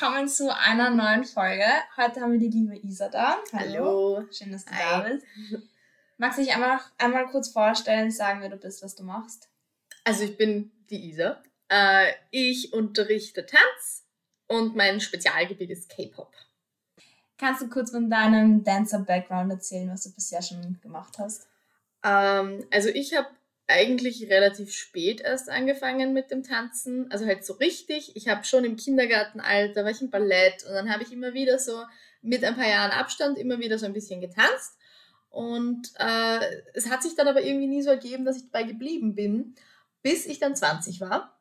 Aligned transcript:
Willkommen 0.00 0.28
zu 0.28 0.56
einer 0.56 0.88
neuen 0.88 1.24
Folge. 1.24 1.66
Heute 1.94 2.22
haben 2.22 2.32
wir 2.32 2.38
die 2.38 2.48
liebe 2.48 2.74
Isa 2.74 3.10
da. 3.10 3.36
Hallo. 3.52 4.16
Hallo. 4.16 4.28
Schön, 4.32 4.50
dass 4.50 4.64
du 4.64 4.72
Hi. 4.72 4.78
da 4.80 5.00
bist. 5.00 5.26
Magst 6.16 6.38
du 6.38 6.42
dich 6.42 6.54
einmal, 6.54 6.80
einmal 6.96 7.26
kurz 7.26 7.50
vorstellen, 7.50 8.10
sagen, 8.10 8.40
wer 8.40 8.48
du 8.48 8.56
bist, 8.56 8.82
was 8.82 8.94
du 8.94 9.02
machst? 9.02 9.50
Also 10.04 10.24
ich 10.24 10.38
bin 10.38 10.72
die 10.88 11.10
Isa. 11.10 11.42
Äh, 11.68 12.14
ich 12.30 12.72
unterrichte 12.72 13.44
Tanz 13.44 14.06
und 14.46 14.74
mein 14.74 15.02
Spezialgebiet 15.02 15.68
ist 15.68 15.90
K-Pop. 15.90 16.32
Kannst 17.36 17.60
du 17.60 17.68
kurz 17.68 17.90
von 17.90 18.08
deinem 18.08 18.64
Dancer-Background 18.64 19.52
erzählen, 19.52 19.90
was 19.90 20.04
du 20.04 20.14
bisher 20.14 20.40
schon 20.40 20.80
gemacht 20.80 21.18
hast? 21.18 21.46
Ähm, 22.02 22.66
also 22.70 22.88
ich 22.88 23.14
habe 23.14 23.28
eigentlich 23.70 24.28
relativ 24.28 24.72
spät 24.72 25.20
erst 25.20 25.48
angefangen 25.48 26.12
mit 26.12 26.30
dem 26.30 26.42
Tanzen, 26.42 27.10
also 27.10 27.24
halt 27.24 27.44
so 27.44 27.54
richtig. 27.54 28.16
Ich 28.16 28.28
habe 28.28 28.44
schon 28.44 28.64
im 28.64 28.76
Kindergartenalter, 28.76 29.84
war 29.84 29.90
ich 29.90 30.02
im 30.02 30.10
Ballett 30.10 30.64
und 30.64 30.74
dann 30.74 30.92
habe 30.92 31.02
ich 31.02 31.12
immer 31.12 31.32
wieder 31.32 31.58
so 31.58 31.82
mit 32.22 32.44
ein 32.44 32.56
paar 32.56 32.68
Jahren 32.68 32.90
Abstand 32.90 33.38
immer 33.38 33.58
wieder 33.60 33.78
so 33.78 33.86
ein 33.86 33.92
bisschen 33.92 34.20
getanzt. 34.20 34.76
Und 35.30 35.92
äh, 35.98 36.40
es 36.74 36.90
hat 36.90 37.02
sich 37.02 37.14
dann 37.14 37.28
aber 37.28 37.42
irgendwie 37.42 37.68
nie 37.68 37.82
so 37.82 37.90
ergeben, 37.90 38.24
dass 38.24 38.36
ich 38.36 38.50
dabei 38.50 38.64
geblieben 38.64 39.14
bin, 39.14 39.54
bis 40.02 40.26
ich 40.26 40.40
dann 40.40 40.56
20 40.56 41.00
war. 41.00 41.40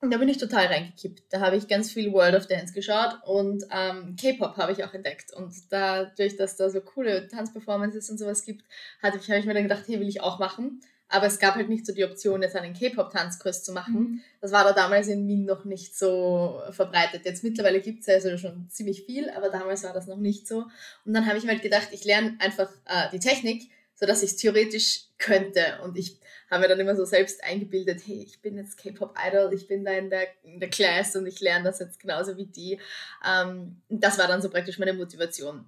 Und 0.00 0.12
da 0.12 0.18
bin 0.18 0.28
ich 0.28 0.38
total 0.38 0.66
reingekippt. 0.66 1.24
Da 1.30 1.40
habe 1.40 1.56
ich 1.56 1.66
ganz 1.66 1.90
viel 1.92 2.12
World 2.12 2.36
of 2.36 2.46
Dance 2.46 2.72
geschaut 2.72 3.18
und 3.24 3.64
ähm, 3.72 4.16
K-Pop 4.20 4.56
habe 4.56 4.72
ich 4.72 4.84
auch 4.84 4.94
entdeckt. 4.94 5.32
Und 5.32 5.52
dadurch, 5.70 6.36
dass 6.36 6.56
da 6.56 6.70
so 6.70 6.80
coole 6.80 7.26
Tanzperformances 7.26 8.08
und 8.08 8.18
sowas 8.18 8.44
gibt, 8.44 8.64
habe 9.02 9.18
ich, 9.18 9.28
hab 9.28 9.38
ich 9.38 9.44
mir 9.44 9.54
dann 9.54 9.64
gedacht, 9.64 9.84
hey, 9.86 9.98
will 9.98 10.08
ich 10.08 10.20
auch 10.20 10.38
machen. 10.38 10.80
Aber 11.08 11.26
es 11.26 11.38
gab 11.38 11.54
halt 11.54 11.68
nicht 11.68 11.86
so 11.86 11.94
die 11.94 12.04
Option, 12.04 12.42
jetzt 12.42 12.54
einen 12.54 12.74
K-Pop-Tanzkurs 12.74 13.64
zu 13.64 13.72
machen. 13.72 13.94
Mhm. 13.94 14.20
Das 14.40 14.52
war 14.52 14.64
da 14.64 14.72
damals 14.72 15.08
in 15.08 15.26
Wien 15.26 15.46
noch 15.46 15.64
nicht 15.64 15.96
so 15.96 16.60
verbreitet. 16.70 17.24
Jetzt 17.24 17.42
mittlerweile 17.42 17.80
gibt 17.80 18.00
es 18.00 18.06
ja 18.06 18.14
also 18.14 18.36
schon 18.36 18.68
ziemlich 18.68 19.04
viel, 19.04 19.30
aber 19.30 19.48
damals 19.48 19.84
war 19.84 19.94
das 19.94 20.06
noch 20.06 20.18
nicht 20.18 20.46
so. 20.46 20.66
Und 21.04 21.14
dann 21.14 21.26
habe 21.26 21.38
ich 21.38 21.44
mir 21.44 21.52
halt 21.52 21.62
gedacht, 21.62 21.88
ich 21.92 22.04
lerne 22.04 22.36
einfach 22.40 22.70
äh, 22.84 23.08
die 23.10 23.20
Technik, 23.20 23.70
sodass 23.94 24.22
ich 24.22 24.32
es 24.32 24.36
theoretisch 24.36 25.04
könnte. 25.16 25.78
Und 25.82 25.96
ich 25.96 26.18
habe 26.50 26.62
mir 26.62 26.68
dann 26.68 26.80
immer 26.80 26.96
so 26.96 27.04
selbst 27.04 27.42
eingebildet, 27.42 28.02
hey, 28.06 28.22
ich 28.22 28.40
bin 28.40 28.56
jetzt 28.56 28.76
K-Pop-Idol, 28.76 29.52
ich 29.52 29.66
bin 29.66 29.84
da 29.84 29.92
in 29.92 30.10
der, 30.10 30.26
in 30.44 30.60
der 30.60 30.70
Class 30.70 31.16
und 31.16 31.26
ich 31.26 31.40
lerne 31.40 31.64
das 31.64 31.78
jetzt 31.78 32.00
genauso 32.00 32.36
wie 32.36 32.46
die. 32.46 32.78
Ähm, 33.26 33.80
das 33.88 34.18
war 34.18 34.28
dann 34.28 34.42
so 34.42 34.50
praktisch 34.50 34.78
meine 34.78 34.92
Motivation. 34.92 35.64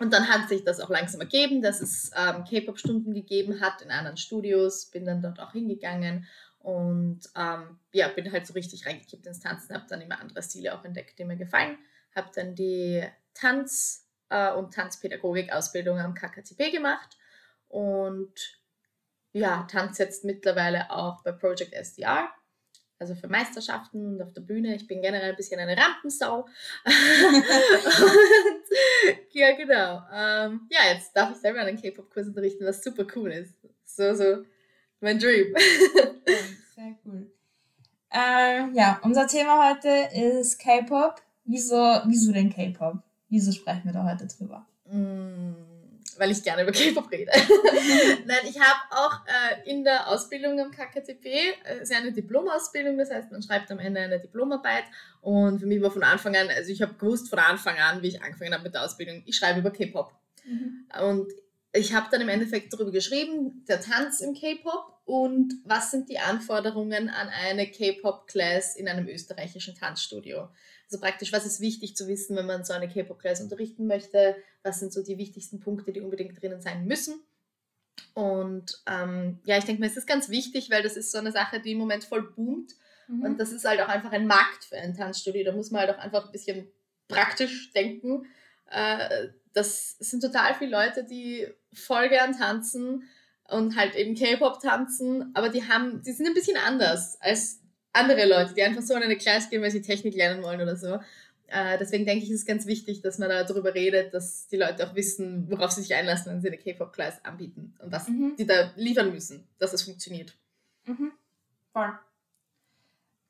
Und 0.00 0.12
dann 0.12 0.28
hat 0.28 0.48
sich 0.48 0.64
das 0.64 0.80
auch 0.80 0.90
langsam 0.90 1.20
ergeben, 1.20 1.60
dass 1.60 1.80
es 1.80 2.12
ähm, 2.16 2.44
K-Pop-Stunden 2.44 3.14
gegeben 3.14 3.60
hat 3.60 3.82
in 3.82 3.90
anderen 3.90 4.16
Studios, 4.16 4.86
bin 4.86 5.04
dann 5.04 5.22
dort 5.22 5.40
auch 5.40 5.52
hingegangen 5.52 6.26
und 6.60 7.20
ähm, 7.36 7.78
ja, 7.92 8.08
bin 8.08 8.30
halt 8.30 8.46
so 8.46 8.52
richtig 8.52 8.86
reingekippt 8.86 9.26
ins 9.26 9.40
Tanzen, 9.40 9.74
habe 9.74 9.86
dann 9.88 10.00
immer 10.00 10.20
andere 10.20 10.42
Stile 10.42 10.74
auch 10.74 10.84
entdeckt, 10.84 11.18
die 11.18 11.24
mir 11.24 11.36
gefallen, 11.36 11.78
habe 12.14 12.30
dann 12.34 12.54
die 12.54 13.04
Tanz- 13.34 14.06
äh, 14.28 14.52
und 14.52 14.74
Tanzpädagogik-Ausbildung 14.74 15.98
am 15.98 16.14
KKTP 16.14 16.70
gemacht 16.70 17.16
und 17.68 18.60
ja, 19.32 19.66
tanze 19.70 20.04
jetzt 20.04 20.24
mittlerweile 20.24 20.90
auch 20.90 21.22
bei 21.22 21.32
Project 21.32 21.72
SDR 21.72 22.28
also 22.98 23.14
für 23.14 23.28
Meisterschaften 23.28 24.06
und 24.06 24.22
auf 24.22 24.32
der 24.32 24.40
Bühne. 24.40 24.74
Ich 24.74 24.86
bin 24.86 25.00
generell 25.00 25.30
ein 25.30 25.36
bisschen 25.36 25.60
eine 25.60 25.76
Rampensau. 25.76 26.46
und, 26.84 27.44
ja, 29.32 29.56
genau. 29.56 30.02
Ähm, 30.12 30.68
ja, 30.70 30.92
jetzt 30.92 31.12
darf 31.14 31.30
ich 31.30 31.36
selber 31.36 31.60
einen 31.60 31.80
K-Pop-Kurs 31.80 32.28
unterrichten, 32.28 32.64
was 32.64 32.82
super 32.82 33.06
cool 33.14 33.30
ist. 33.32 33.54
So, 33.84 34.14
so, 34.14 34.44
mein 35.00 35.18
Dream. 35.18 35.54
Sehr 36.74 36.96
cool. 37.04 37.30
Äh, 38.10 38.70
ja, 38.72 39.00
unser 39.02 39.26
Thema 39.26 39.70
heute 39.70 40.08
ist 40.14 40.58
K-Pop. 40.58 41.22
Wieso, 41.44 42.00
wieso 42.06 42.32
denn 42.32 42.52
K-Pop? 42.52 42.98
Wieso 43.28 43.52
sprechen 43.52 43.84
wir 43.84 43.92
da 43.92 44.04
heute 44.04 44.26
drüber? 44.26 44.66
Mm 44.90 45.27
weil 46.18 46.30
ich 46.30 46.42
gerne 46.42 46.62
über 46.62 46.72
K-Pop 46.72 47.10
rede. 47.10 47.30
Nein, 48.26 48.38
ich 48.48 48.58
habe 48.58 48.80
auch 48.90 49.20
äh, 49.26 49.70
in 49.70 49.84
der 49.84 50.08
Ausbildung 50.08 50.60
am 50.60 50.70
KKTP, 50.70 51.24
äh, 51.24 51.82
ist 51.82 51.92
ja 51.92 51.98
eine 51.98 52.12
Diplomausbildung, 52.12 52.98
das 52.98 53.10
heißt, 53.10 53.30
man 53.30 53.42
schreibt 53.42 53.70
am 53.70 53.78
Ende 53.78 54.00
eine 54.00 54.20
Diplomarbeit 54.20 54.84
und 55.20 55.60
für 55.60 55.66
mich 55.66 55.80
war 55.80 55.90
von 55.90 56.02
Anfang 56.02 56.36
an, 56.36 56.48
also 56.48 56.70
ich 56.70 56.82
habe 56.82 56.94
gewusst 56.94 57.30
von 57.30 57.38
Anfang 57.38 57.76
an, 57.78 58.02
wie 58.02 58.08
ich 58.08 58.22
angefangen 58.22 58.52
habe 58.52 58.64
mit 58.64 58.74
der 58.74 58.84
Ausbildung, 58.84 59.22
ich 59.26 59.36
schreibe 59.36 59.60
über 59.60 59.70
K-Pop. 59.70 60.12
Mhm. 60.44 60.86
Und 61.00 61.32
ich 61.72 61.94
habe 61.94 62.08
dann 62.10 62.20
im 62.20 62.28
Endeffekt 62.28 62.72
darüber 62.72 62.90
geschrieben, 62.90 63.64
der 63.68 63.80
Tanz 63.80 64.20
im 64.20 64.34
K-Pop 64.34 65.00
und 65.04 65.54
was 65.64 65.90
sind 65.90 66.08
die 66.08 66.18
Anforderungen 66.18 67.08
an 67.08 67.28
eine 67.28 67.70
K-Pop-Class 67.70 68.76
in 68.76 68.88
einem 68.88 69.08
österreichischen 69.08 69.74
Tanzstudio. 69.74 70.48
Also 70.90 71.00
praktisch, 71.00 71.32
was 71.32 71.44
ist 71.44 71.60
wichtig 71.60 71.96
zu 71.96 72.08
wissen, 72.08 72.34
wenn 72.36 72.46
man 72.46 72.64
so 72.64 72.72
eine 72.72 72.88
K-Pop-Class 72.88 73.42
unterrichten 73.42 73.86
möchte? 73.86 74.36
Was 74.62 74.80
sind 74.80 74.92
so 74.92 75.02
die 75.02 75.18
wichtigsten 75.18 75.60
Punkte, 75.60 75.92
die 75.92 76.00
unbedingt 76.00 76.40
drinnen 76.40 76.62
sein 76.62 76.86
müssen? 76.86 77.20
Und 78.14 78.82
ähm, 78.86 79.38
ja, 79.44 79.58
ich 79.58 79.64
denke 79.64 79.80
mir, 79.80 79.86
es 79.86 79.96
ist 79.96 80.06
ganz 80.06 80.30
wichtig, 80.30 80.70
weil 80.70 80.82
das 80.82 80.96
ist 80.96 81.12
so 81.12 81.18
eine 81.18 81.32
Sache, 81.32 81.60
die 81.60 81.72
im 81.72 81.78
Moment 81.78 82.04
voll 82.04 82.22
boomt. 82.22 82.74
Mhm. 83.06 83.22
Und 83.22 83.40
das 83.40 83.52
ist 83.52 83.66
halt 83.66 83.80
auch 83.80 83.88
einfach 83.88 84.12
ein 84.12 84.26
Markt 84.26 84.64
für 84.64 84.76
ein 84.76 84.96
Tanzstudio. 84.96 85.44
Da 85.44 85.52
muss 85.52 85.70
man 85.70 85.82
halt 85.82 85.90
auch 85.90 86.02
einfach 86.02 86.26
ein 86.26 86.32
bisschen 86.32 86.68
praktisch 87.06 87.70
denken. 87.72 88.26
Äh, 88.70 89.28
das 89.52 89.96
sind 89.98 90.22
total 90.22 90.54
viele 90.54 90.70
Leute, 90.70 91.04
die 91.04 91.48
voll 91.72 92.08
gern 92.08 92.36
tanzen 92.36 93.04
und 93.48 93.76
halt 93.76 93.94
eben 93.94 94.14
K-Pop 94.14 94.60
tanzen, 94.60 95.30
aber 95.34 95.48
die 95.48 95.66
haben, 95.66 96.02
die 96.02 96.12
sind 96.12 96.26
ein 96.26 96.34
bisschen 96.34 96.58
anders 96.58 97.20
als 97.20 97.60
andere 97.92 98.26
Leute, 98.26 98.54
die 98.54 98.62
einfach 98.62 98.82
so 98.82 98.94
in 98.94 99.02
eine 99.02 99.16
Klasse 99.16 99.48
gehen, 99.50 99.62
weil 99.62 99.70
sie 99.70 99.82
Technik 99.82 100.14
lernen 100.14 100.42
wollen 100.42 100.60
oder 100.60 100.76
so. 100.76 100.98
Äh, 101.48 101.78
deswegen 101.78 102.04
denke 102.04 102.24
ich, 102.24 102.30
ist 102.30 102.40
es 102.40 102.46
ganz 102.46 102.66
wichtig, 102.66 103.00
dass 103.00 103.18
man 103.18 103.30
darüber 103.30 103.74
redet, 103.74 104.12
dass 104.12 104.48
die 104.48 104.58
Leute 104.58 104.86
auch 104.86 104.94
wissen, 104.94 105.50
worauf 105.50 105.70
sie 105.70 105.80
sich 105.80 105.94
einlassen, 105.94 106.30
wenn 106.30 106.42
sie 106.42 106.48
eine 106.48 106.58
K-Pop-Class 106.58 107.24
anbieten 107.24 107.74
und 107.78 107.90
was 107.90 108.08
mhm. 108.08 108.36
die 108.38 108.46
da 108.46 108.70
liefern 108.76 109.12
müssen, 109.12 109.48
dass 109.58 109.72
es 109.72 109.82
funktioniert. 109.82 110.36
Mhm. 110.84 111.12
Voll. 111.72 111.98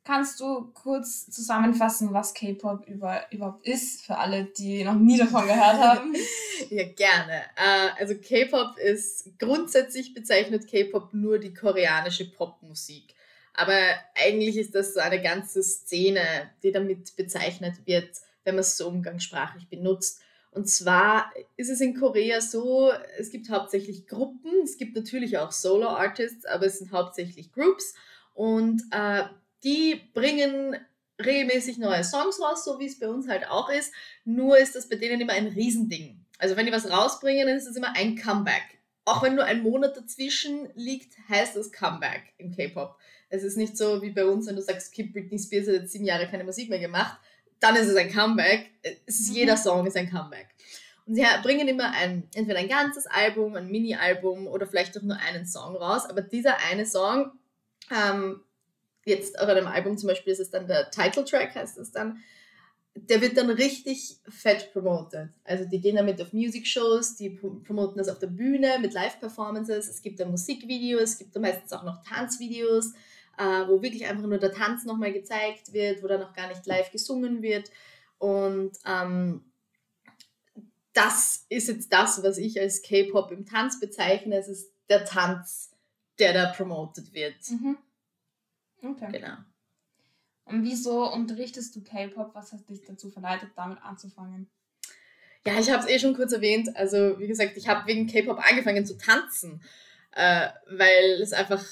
Kannst 0.02 0.40
du 0.40 0.72
kurz 0.72 1.30
zusammenfassen, 1.30 2.12
was 2.12 2.34
K-Pop 2.34 2.88
über, 2.88 3.30
überhaupt 3.30 3.66
ist, 3.66 4.06
für 4.06 4.16
alle, 4.16 4.46
die 4.46 4.82
noch 4.82 4.94
nie 4.94 5.18
davon 5.18 5.46
gehört 5.46 5.78
haben? 5.78 6.14
ja, 6.70 6.84
gerne. 6.88 7.42
Äh, 7.56 7.90
also 8.00 8.14
K-Pop 8.16 8.78
ist 8.78 9.38
grundsätzlich 9.38 10.14
bezeichnet 10.14 10.66
K-Pop 10.66 11.12
nur 11.12 11.38
die 11.38 11.54
koreanische 11.54 12.28
Popmusik. 12.28 13.14
Aber 13.58 13.76
eigentlich 14.14 14.56
ist 14.56 14.76
das 14.76 14.94
so 14.94 15.00
eine 15.00 15.20
ganze 15.20 15.64
Szene, 15.64 16.20
die 16.62 16.70
damit 16.70 17.16
bezeichnet 17.16 17.74
wird, 17.86 18.08
wenn 18.44 18.54
man 18.54 18.60
es 18.60 18.76
so 18.76 18.86
umgangssprachlich 18.86 19.68
benutzt. 19.68 20.20
Und 20.52 20.68
zwar 20.68 21.32
ist 21.56 21.68
es 21.68 21.80
in 21.80 21.98
Korea 21.98 22.40
so, 22.40 22.92
es 23.18 23.30
gibt 23.30 23.50
hauptsächlich 23.50 24.06
Gruppen, 24.06 24.62
es 24.62 24.78
gibt 24.78 24.94
natürlich 24.94 25.38
auch 25.38 25.50
Solo-Artists, 25.50 26.46
aber 26.46 26.66
es 26.66 26.78
sind 26.78 26.92
hauptsächlich 26.92 27.50
Groups 27.50 27.94
und 28.32 28.80
äh, 28.92 29.24
die 29.64 30.02
bringen 30.14 30.76
regelmäßig 31.20 31.78
neue 31.78 32.04
Songs 32.04 32.40
raus, 32.40 32.64
so 32.64 32.78
wie 32.78 32.86
es 32.86 33.00
bei 33.00 33.08
uns 33.08 33.26
halt 33.26 33.48
auch 33.48 33.70
ist. 33.70 33.92
Nur 34.24 34.56
ist 34.56 34.76
das 34.76 34.88
bei 34.88 34.94
denen 34.94 35.20
immer 35.20 35.32
ein 35.32 35.48
Riesending. 35.48 36.24
Also 36.38 36.56
wenn 36.56 36.66
die 36.66 36.72
was 36.72 36.88
rausbringen, 36.88 37.48
dann 37.48 37.56
ist 37.56 37.66
es 37.66 37.74
immer 37.74 37.96
ein 37.96 38.14
Comeback. 38.14 38.77
Auch 39.08 39.22
wenn 39.22 39.36
nur 39.36 39.44
ein 39.44 39.62
Monat 39.62 39.96
dazwischen 39.96 40.68
liegt, 40.74 41.16
heißt 41.30 41.56
das 41.56 41.72
Comeback 41.72 42.34
im 42.36 42.54
K-Pop. 42.54 42.94
Es 43.30 43.42
ist 43.42 43.56
nicht 43.56 43.76
so 43.78 44.02
wie 44.02 44.10
bei 44.10 44.26
uns, 44.26 44.46
wenn 44.46 44.56
du 44.56 44.60
sagst, 44.60 44.92
okay, 44.92 45.04
Britney 45.04 45.38
Spears 45.38 45.66
hat 45.66 45.74
jetzt 45.74 45.92
sieben 45.92 46.04
Jahre 46.04 46.28
keine 46.28 46.44
Musik 46.44 46.68
mehr 46.68 46.78
gemacht, 46.78 47.18
dann 47.58 47.74
ist 47.76 47.88
es 47.88 47.96
ein 47.96 48.12
Comeback. 48.12 48.70
Es 49.06 49.18
ist, 49.18 49.30
mhm. 49.30 49.36
Jeder 49.36 49.56
Song 49.56 49.86
ist 49.86 49.96
ein 49.96 50.10
Comeback. 50.10 50.48
Und 51.06 51.14
sie 51.14 51.24
bringen 51.42 51.68
immer 51.68 51.90
ein, 51.92 52.28
entweder 52.34 52.58
ein 52.58 52.68
ganzes 52.68 53.06
Album, 53.06 53.56
ein 53.56 53.68
Mini-Album 53.68 54.46
oder 54.46 54.66
vielleicht 54.66 54.96
auch 54.98 55.02
nur 55.02 55.16
einen 55.16 55.46
Song 55.46 55.74
raus. 55.76 56.04
Aber 56.04 56.20
dieser 56.20 56.58
eine 56.70 56.84
Song, 56.84 57.32
ähm, 57.90 58.42
jetzt 59.06 59.40
auf 59.40 59.48
einem 59.48 59.68
Album 59.68 59.96
zum 59.96 60.10
Beispiel 60.10 60.34
ist 60.34 60.40
es 60.40 60.50
dann 60.50 60.66
der 60.68 60.90
Title-Track, 60.90 61.54
heißt 61.54 61.78
es 61.78 61.92
dann, 61.92 62.22
der 63.06 63.20
wird 63.20 63.36
dann 63.36 63.50
richtig 63.50 64.18
fett 64.28 64.72
promoted. 64.72 65.28
Also 65.44 65.64
die 65.64 65.80
gehen 65.80 65.96
damit 65.96 66.20
auf 66.20 66.32
Music-Shows, 66.32 67.16
die 67.16 67.30
promoten 67.30 67.98
das 67.98 68.08
auf 68.08 68.18
der 68.18 68.28
Bühne 68.28 68.78
mit 68.80 68.92
Live-Performances, 68.92 69.88
es 69.88 70.02
gibt 70.02 70.20
da 70.20 70.26
Musikvideos, 70.26 71.10
es 71.10 71.18
gibt 71.18 71.36
da 71.36 71.40
meistens 71.40 71.72
auch 71.72 71.84
noch 71.84 72.02
Tanzvideos 72.04 72.92
äh, 73.38 73.68
wo 73.68 73.80
wirklich 73.80 74.06
einfach 74.06 74.26
nur 74.26 74.38
der 74.38 74.52
Tanz 74.52 74.84
nochmal 74.84 75.12
gezeigt 75.12 75.72
wird, 75.72 76.02
wo 76.02 76.08
dann 76.08 76.22
auch 76.22 76.32
gar 76.32 76.48
nicht 76.48 76.66
live 76.66 76.90
gesungen 76.90 77.40
wird. 77.40 77.70
Und 78.18 78.72
ähm, 78.84 79.44
das 80.92 81.46
ist 81.48 81.68
jetzt 81.68 81.92
das, 81.92 82.22
was 82.22 82.38
ich 82.38 82.60
als 82.60 82.82
K-Pop 82.82 83.30
im 83.30 83.46
Tanz 83.46 83.78
bezeichne. 83.78 84.36
Es 84.36 84.48
ist 84.48 84.72
der 84.88 85.04
Tanz, 85.04 85.70
der 86.18 86.32
da 86.32 86.52
promotet 86.52 87.12
wird. 87.14 87.36
Mhm. 87.50 87.78
Okay. 88.82 89.12
Genau. 89.12 89.36
Und 90.48 90.64
wieso 90.64 91.12
unterrichtest 91.12 91.76
du 91.76 91.82
K-Pop? 91.82 92.34
Was 92.34 92.52
hat 92.52 92.68
dich 92.68 92.82
dazu 92.86 93.10
verleitet, 93.10 93.50
damit 93.56 93.82
anzufangen? 93.82 94.48
Ja, 95.46 95.58
ich 95.58 95.70
habe 95.70 95.82
es 95.84 95.88
eh 95.88 95.98
schon 95.98 96.14
kurz 96.14 96.32
erwähnt. 96.32 96.76
Also, 96.76 97.18
wie 97.18 97.26
gesagt, 97.26 97.56
ich 97.56 97.68
habe 97.68 97.86
wegen 97.86 98.06
K-Pop 98.06 98.38
angefangen 98.38 98.84
zu 98.84 98.96
tanzen. 98.98 99.62
äh, 100.12 100.48
weil 100.70 101.20
es 101.22 101.32
einfach, 101.32 101.64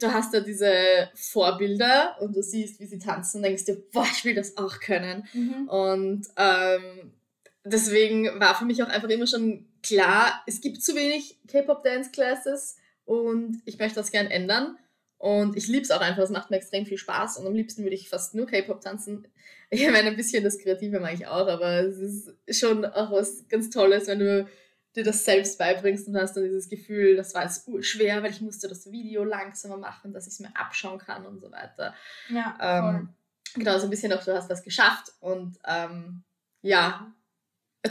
du 0.00 0.12
hast 0.12 0.34
da 0.34 0.40
diese 0.40 1.10
Vorbilder 1.14 2.16
und 2.20 2.36
du 2.36 2.42
siehst, 2.42 2.80
wie 2.80 2.86
sie 2.86 2.98
tanzen, 2.98 3.42
denkst 3.42 3.64
dir, 3.64 3.82
boah, 3.92 4.06
ich 4.10 4.24
will 4.24 4.34
das 4.34 4.56
auch 4.56 4.80
können. 4.80 5.26
Mhm. 5.32 5.68
Und 5.68 6.26
ähm, 6.36 7.12
deswegen 7.64 8.40
war 8.40 8.54
für 8.56 8.64
mich 8.64 8.82
auch 8.82 8.88
einfach 8.88 9.08
immer 9.08 9.26
schon 9.26 9.66
klar, 9.82 10.42
es 10.46 10.60
gibt 10.60 10.82
zu 10.82 10.94
wenig 10.94 11.38
K-Pop 11.48 11.82
Dance 11.82 12.10
Classes 12.10 12.76
und 13.04 13.62
ich 13.64 13.78
möchte 13.78 13.96
das 13.96 14.10
gern 14.10 14.26
ändern. 14.26 14.76
Und 15.18 15.56
ich 15.56 15.66
liebe 15.66 15.82
es 15.82 15.90
auch 15.90 16.00
einfach, 16.00 16.22
es 16.22 16.30
macht 16.30 16.50
mir 16.50 16.56
extrem 16.56 16.86
viel 16.86 16.96
Spaß 16.98 17.38
und 17.38 17.46
am 17.46 17.54
liebsten 17.54 17.82
würde 17.82 17.96
ich 17.96 18.08
fast 18.08 18.34
nur 18.34 18.46
K-Pop 18.46 18.80
tanzen. 18.80 19.26
Ich 19.70 19.86
meine, 19.90 20.08
ein 20.08 20.16
bisschen 20.16 20.42
das 20.42 20.58
Kreative 20.58 20.98
mag 20.98 21.12
ich 21.12 21.26
auch, 21.26 21.46
aber 21.46 21.80
es 21.80 21.98
ist 21.98 22.58
schon 22.58 22.86
auch 22.86 23.12
was 23.12 23.46
ganz 23.50 23.68
Tolles, 23.68 24.06
wenn 24.06 24.18
du 24.18 24.48
dir 24.96 25.04
das 25.04 25.26
selbst 25.26 25.58
beibringst 25.58 26.08
und 26.08 26.16
hast 26.16 26.38
dann 26.38 26.44
dieses 26.44 26.70
Gefühl, 26.70 27.16
das 27.16 27.34
war 27.34 27.42
jetzt 27.42 27.68
schwer, 27.84 28.22
weil 28.22 28.30
ich 28.30 28.40
musste 28.40 28.66
das 28.66 28.90
Video 28.90 29.24
langsamer 29.24 29.76
machen, 29.76 30.14
dass 30.14 30.26
ich 30.26 30.32
es 30.32 30.40
mir 30.40 30.56
abschauen 30.56 30.98
kann 30.98 31.26
und 31.26 31.38
so 31.38 31.52
weiter. 31.52 31.94
Ja, 32.30 32.56
ähm, 32.62 33.10
genau, 33.52 33.78
so 33.78 33.84
ein 33.84 33.90
bisschen 33.90 34.10
auch, 34.14 34.24
du 34.24 34.34
hast 34.34 34.48
was 34.48 34.64
geschafft 34.64 35.12
und 35.20 35.58
ähm, 35.66 36.22
ja, 36.62 37.12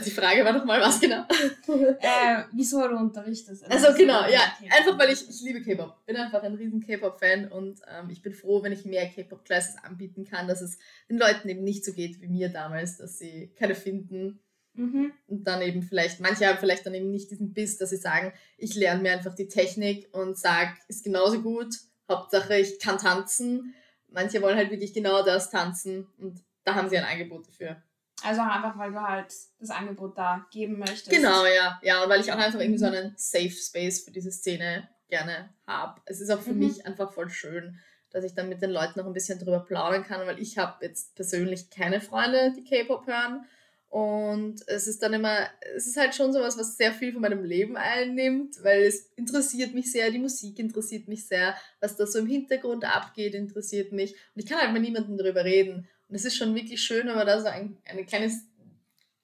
die 0.04 0.10
Frage 0.10 0.44
war 0.44 0.52
nochmal 0.52 0.80
was 0.80 1.00
genau? 1.00 1.22
äh, 1.68 2.44
wieso 2.52 2.86
du 2.86 2.96
unterrichtest. 2.96 3.64
Also, 3.64 3.86
also 3.86 3.98
genau, 3.98 4.26
ja. 4.28 4.40
Einfach 4.76 4.98
weil 4.98 5.12
ich, 5.12 5.28
ich 5.28 5.40
liebe 5.42 5.62
K-Pop. 5.62 6.04
Bin 6.06 6.16
einfach 6.16 6.42
ein 6.42 6.54
riesen 6.54 6.84
K-Pop-Fan 6.84 7.48
und 7.48 7.80
ähm, 7.88 8.10
ich 8.10 8.22
bin 8.22 8.32
froh, 8.32 8.62
wenn 8.62 8.72
ich 8.72 8.84
mehr 8.84 9.08
K-Pop-Classes 9.08 9.76
anbieten 9.82 10.24
kann, 10.24 10.48
dass 10.48 10.60
es 10.60 10.78
den 11.08 11.18
Leuten 11.18 11.48
eben 11.48 11.64
nicht 11.64 11.84
so 11.84 11.92
geht 11.92 12.20
wie 12.20 12.28
mir 12.28 12.48
damals, 12.48 12.98
dass 12.98 13.18
sie 13.18 13.52
keine 13.58 13.74
finden. 13.74 14.40
Mhm. 14.74 15.12
Und 15.26 15.44
dann 15.44 15.60
eben 15.62 15.82
vielleicht, 15.82 16.20
manche 16.20 16.46
haben 16.46 16.58
vielleicht 16.58 16.86
dann 16.86 16.94
eben 16.94 17.10
nicht 17.10 17.30
diesen 17.30 17.52
Biss, 17.52 17.78
dass 17.78 17.90
sie 17.90 17.96
sagen, 17.96 18.32
ich 18.56 18.74
lerne 18.74 19.02
mir 19.02 19.12
einfach 19.12 19.34
die 19.34 19.48
Technik 19.48 20.08
und 20.12 20.38
sage, 20.38 20.70
ist 20.86 21.04
genauso 21.04 21.42
gut, 21.42 21.74
Hauptsache 22.08 22.58
ich 22.58 22.78
kann 22.78 22.98
tanzen. 22.98 23.74
Manche 24.08 24.40
wollen 24.40 24.56
halt 24.56 24.70
wirklich 24.70 24.94
genau 24.94 25.24
das 25.24 25.50
tanzen 25.50 26.06
und 26.18 26.42
da 26.64 26.74
haben 26.74 26.88
sie 26.88 26.96
ein 26.96 27.04
Angebot 27.04 27.48
dafür. 27.48 27.82
Also 28.24 28.40
einfach, 28.40 28.76
weil 28.76 28.92
du 28.92 29.00
halt 29.00 29.32
das 29.60 29.70
Angebot 29.70 30.18
da 30.18 30.46
geben 30.50 30.78
möchtest. 30.78 31.10
Genau, 31.10 31.44
ja. 31.46 31.78
Ja, 31.82 32.02
und 32.02 32.10
weil 32.10 32.20
ich 32.20 32.32
auch 32.32 32.38
einfach 32.38 32.60
irgendwie 32.60 32.78
so 32.78 32.86
einen 32.86 33.14
Safe 33.16 33.50
Space 33.50 34.04
für 34.04 34.10
diese 34.10 34.32
Szene 34.32 34.88
gerne 35.08 35.50
habe. 35.66 36.00
Es 36.06 36.20
ist 36.20 36.30
auch 36.30 36.40
für 36.40 36.52
mhm. 36.52 36.58
mich 36.58 36.86
einfach 36.86 37.12
voll 37.12 37.30
schön, 37.30 37.78
dass 38.10 38.24
ich 38.24 38.34
dann 38.34 38.48
mit 38.48 38.62
den 38.62 38.70
Leuten 38.70 38.98
noch 38.98 39.06
ein 39.06 39.12
bisschen 39.12 39.38
drüber 39.38 39.60
plaudern 39.60 40.04
kann, 40.04 40.26
weil 40.26 40.40
ich 40.40 40.58
habe 40.58 40.84
jetzt 40.84 41.14
persönlich 41.14 41.70
keine 41.70 42.00
Freunde, 42.00 42.52
die 42.56 42.64
K-Pop 42.64 43.06
hören. 43.06 43.46
Und 43.90 44.56
es 44.66 44.86
ist 44.86 45.02
dann 45.02 45.14
immer, 45.14 45.48
es 45.74 45.86
ist 45.86 45.96
halt 45.96 46.14
schon 46.14 46.32
sowas, 46.32 46.58
was 46.58 46.76
sehr 46.76 46.92
viel 46.92 47.12
von 47.12 47.22
meinem 47.22 47.42
Leben 47.42 47.76
einnimmt, 47.78 48.62
weil 48.62 48.82
es 48.82 49.10
interessiert 49.16 49.72
mich 49.72 49.90
sehr, 49.90 50.10
die 50.10 50.18
Musik 50.18 50.58
interessiert 50.58 51.08
mich 51.08 51.26
sehr, 51.26 51.54
was 51.80 51.96
da 51.96 52.06
so 52.06 52.18
im 52.18 52.26
Hintergrund 52.26 52.84
abgeht, 52.84 53.34
interessiert 53.34 53.92
mich. 53.92 54.12
Und 54.34 54.42
ich 54.42 54.46
kann 54.46 54.58
halt 54.58 54.74
mit 54.74 54.82
niemandem 54.82 55.16
darüber 55.16 55.44
reden. 55.44 55.88
Und 56.08 56.14
es 56.14 56.24
ist 56.24 56.36
schon 56.36 56.54
wirklich 56.54 56.82
schön, 56.82 57.06
wenn 57.06 57.16
man 57.16 57.26
da 57.26 57.40
so 57.40 57.48
ein, 57.48 57.76
eine 57.84 58.04
kleine 58.04 58.30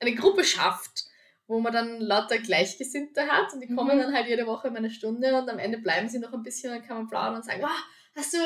eine 0.01 0.15
Gruppe 0.15 0.45
schafft, 0.45 1.05
wo 1.47 1.61
man 1.61 1.73
dann 1.73 2.01
lauter 2.01 2.39
Gleichgesinnte 2.39 3.27
hat 3.27 3.53
und 3.53 3.61
die 3.61 3.69
mhm. 3.69 3.77
kommen 3.77 3.99
dann 3.99 4.15
halt 4.15 4.29
jede 4.29 4.47
Woche 4.47 4.71
mal 4.71 4.79
eine 4.79 4.91
Stunde 4.91 5.37
und 5.37 5.49
am 5.49 5.59
Ende 5.59 5.79
bleiben 5.79 6.09
sie 6.09 6.19
noch 6.19 6.33
ein 6.33 6.43
bisschen 6.43 6.73
und 6.73 6.79
dann 6.79 6.87
kann 6.87 6.97
man 6.97 7.09
plaudern 7.09 7.37
und 7.37 7.45
sagen, 7.45 7.63
wow, 7.63 7.71
hast 8.15 8.35
du 8.35 8.39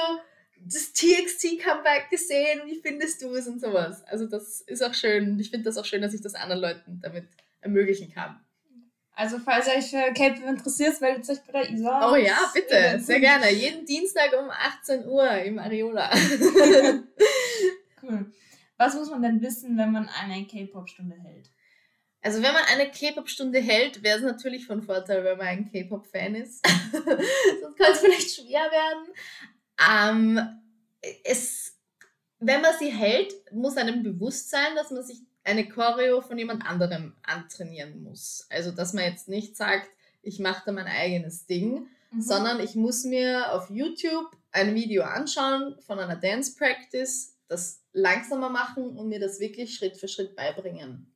das 0.65 0.93
TXT-Comeback 0.93 2.11
gesehen? 2.11 2.63
Wie 2.67 2.81
findest 2.81 3.23
du 3.23 3.33
es 3.35 3.47
und 3.47 3.61
sowas? 3.61 4.03
Also 4.07 4.27
das 4.27 4.61
ist 4.63 4.83
auch 4.83 4.95
schön. 4.95 5.39
Ich 5.39 5.51
finde 5.51 5.65
das 5.65 5.79
auch 5.79 5.85
schön, 5.85 6.03
dass 6.03 6.15
ich 6.15 6.21
das 6.21 6.35
anderen 6.35 6.61
Leuten 6.61 7.01
damit 7.01 7.29
ermöglichen 7.61 8.13
kann. 8.13 8.41
Also 9.13 9.39
falls 9.39 9.69
euch 9.69 9.91
für 9.91 10.13
K-Pop 10.13 10.49
interessiert, 10.49 11.01
meldet 11.01 11.29
euch 11.29 11.39
bei 11.45 11.53
der 11.53 11.71
Isa. 11.71 12.13
Oh 12.13 12.17
ja, 12.17 12.39
bitte, 12.55 13.01
sehr 13.01 13.21
gerne. 13.21 13.51
Jeden 13.53 13.85
Dienstag 13.85 14.33
um 14.39 14.49
18 14.51 15.07
Uhr 15.07 15.29
im 15.31 15.59
Areola. 15.59 16.11
Cool. 18.03 18.33
Was 18.77 18.95
muss 18.95 19.11
man 19.11 19.23
denn 19.23 19.43
wissen, 19.43 19.77
wenn 19.77 19.93
man 19.93 20.09
eine 20.09 20.47
K-Pop-Stunde 20.47 21.17
hält? 21.17 21.51
Also 22.21 22.43
wenn 22.43 22.53
man 22.53 22.65
eine 22.73 22.91
K-Pop-Stunde 22.91 23.61
hält, 23.61 24.03
wäre 24.03 24.19
es 24.19 24.25
natürlich 24.25 24.67
von 24.67 24.83
Vorteil, 24.83 25.25
wenn 25.25 25.39
man 25.39 25.47
ein 25.47 25.71
K-Pop-Fan 25.71 26.35
ist. 26.35 26.67
Sonst 26.93 27.79
kann 27.79 27.93
es 27.93 28.01
vielleicht 28.01 28.35
schwer 28.35 28.71
werden. 28.71 29.09
Ähm, 29.91 30.61
es, 31.25 31.77
wenn 32.39 32.61
man 32.61 32.73
sie 32.79 32.91
hält, 32.91 33.33
muss 33.53 33.77
einem 33.77 34.03
bewusst 34.03 34.51
sein, 34.51 34.75
dass 34.75 34.91
man 34.91 35.03
sich 35.03 35.21
eine 35.45 35.69
Choreo 35.69 36.21
von 36.21 36.39
jemand 36.39 36.67
anderem 36.67 37.15
antrainieren 37.23 38.03
muss. 38.03 38.47
Also 38.51 38.73
dass 38.73 38.93
man 38.93 39.05
jetzt 39.05 39.29
nicht 39.29 39.57
sagt, 39.57 39.89
ich 40.23 40.39
mache 40.41 40.63
da 40.67 40.73
mein 40.73 40.87
eigenes 40.87 41.47
Ding, 41.47 41.89
mhm. 42.11 42.21
sondern 42.21 42.61
ich 42.61 42.75
muss 42.75 43.05
mir 43.05 43.53
auf 43.53 43.71
YouTube 43.71 44.37
ein 44.51 44.75
Video 44.75 45.05
anschauen 45.05 45.77
von 45.81 45.99
einer 45.99 46.17
Dance 46.17 46.55
Practice, 46.57 47.38
das 47.49 47.83
langsamer 47.93 48.51
machen 48.51 48.97
und 48.97 49.09
mir 49.09 49.21
das 49.21 49.41
wirklich 49.41 49.75
Schritt 49.75 49.97
für 49.97 50.09
Schritt 50.09 50.37
beibringen. 50.37 51.15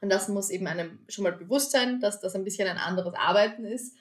Und 0.00 0.10
das 0.10 0.28
muss 0.28 0.50
eben 0.50 0.66
einem 0.66 0.98
schon 1.08 1.24
mal 1.24 1.32
bewusst 1.32 1.70
sein, 1.70 2.00
dass 2.00 2.20
das 2.20 2.34
ein 2.34 2.44
bisschen 2.44 2.68
ein 2.68 2.78
anderes 2.78 3.14
Arbeiten 3.14 3.64
ist. 3.64 3.96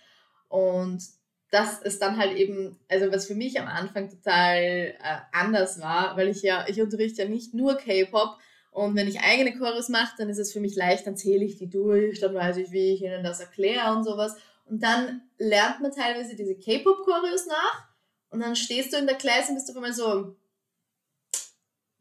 Und 0.50 1.04
das 1.52 1.82
ist 1.82 2.02
dann 2.02 2.18
halt 2.18 2.36
eben, 2.36 2.80
also 2.90 3.12
was 3.12 3.28
für 3.28 3.36
mich 3.36 3.60
am 3.60 3.68
Anfang 3.68 4.10
total 4.10 4.58
äh, 4.58 4.96
anders 5.32 5.80
war, 5.80 6.18
weil 6.18 6.30
ich 6.30 6.42
ja, 6.42 6.66
ich 6.68 6.82
unterrichte 6.82 7.24
ja 7.24 7.30
nicht 7.30 7.54
nur 7.54 7.76
K-Pop 7.76 8.40
und 8.72 8.96
wenn 8.96 9.08
ich 9.08 9.22
eigene 9.22 9.56
Chorus 9.56 9.88
mache, 9.90 10.16
dann 10.18 10.30
ist 10.30 10.40
es 10.40 10.52
für 10.52 10.60
mich 10.60 10.76
leicht, 10.76 11.06
dann 11.06 11.16
zähle 11.16 11.46
ich 11.46 11.58
die 11.58 11.70
durch, 11.70 12.20
dann 12.20 12.34
weiß 12.34 12.58
ich, 12.58 12.72
wie 12.72 12.96
ich 12.96 13.04
ihnen 13.04 13.24
das 13.24 13.40
erkläre 13.40 13.96
und 13.96 14.04
sowas. 14.04 14.36
Und 14.66 14.82
dann 14.82 15.22
lernt 15.38 15.80
man 15.80 15.92
teilweise 15.92 16.36
diese 16.36 16.56
K-Pop-Choreos 16.56 17.46
nach 17.46 17.88
und 18.32 18.40
dann 18.40 18.56
stehst 18.56 18.92
du 18.92 18.98
in 18.98 19.06
der 19.06 19.18
Klasse 19.18 19.50
und 19.50 19.56
bist 19.56 19.70
du 19.70 19.74
auf 19.74 19.78
einmal 19.78 19.94
so, 19.94 20.36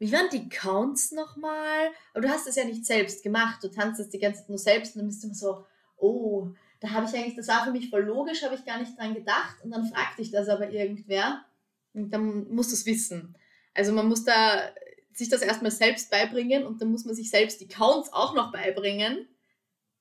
wie 0.03 0.11
waren 0.11 0.29
die 0.29 0.49
Counts 0.49 1.13
nochmal? 1.13 1.91
Aber 2.13 2.23
du 2.23 2.29
hast 2.29 2.45
es 2.45 2.57
ja 2.57 2.65
nicht 2.65 2.85
selbst 2.85 3.23
gemacht, 3.23 3.63
du 3.63 3.69
tanzt 3.69 4.01
es 4.01 4.09
die 4.09 4.19
ganze 4.19 4.41
Zeit 4.41 4.49
nur 4.49 4.57
selbst 4.57 4.95
und 4.95 4.99
dann 4.99 5.07
bist 5.07 5.23
du 5.23 5.27
immer 5.27 5.35
so, 5.35 5.65
oh, 5.95 6.49
da 6.81 6.89
habe 6.89 7.05
ich 7.05 7.15
eigentlich, 7.15 7.37
das 7.37 7.47
war 7.47 7.63
für 7.63 7.71
mich 7.71 7.89
voll 7.89 8.03
logisch, 8.03 8.43
habe 8.43 8.55
ich 8.55 8.65
gar 8.65 8.79
nicht 8.79 8.97
dran 8.97 9.13
gedacht 9.13 9.63
und 9.63 9.71
dann 9.71 9.85
fragt 9.85 10.19
dich 10.19 10.29
das 10.29 10.49
aber 10.49 10.69
irgendwer 10.69 11.45
und 11.93 12.13
dann 12.13 12.53
musst 12.53 12.71
du 12.71 12.75
es 12.75 12.85
wissen. 12.85 13.37
Also 13.73 13.93
man 13.93 14.09
muss 14.09 14.25
da 14.25 14.73
sich 15.13 15.29
das 15.29 15.41
erstmal 15.41 15.71
selbst 15.71 16.11
beibringen 16.11 16.65
und 16.65 16.81
dann 16.81 16.91
muss 16.91 17.05
man 17.05 17.15
sich 17.15 17.29
selbst 17.29 17.61
die 17.61 17.69
Counts 17.69 18.11
auch 18.11 18.35
noch 18.35 18.51
beibringen, 18.51 19.29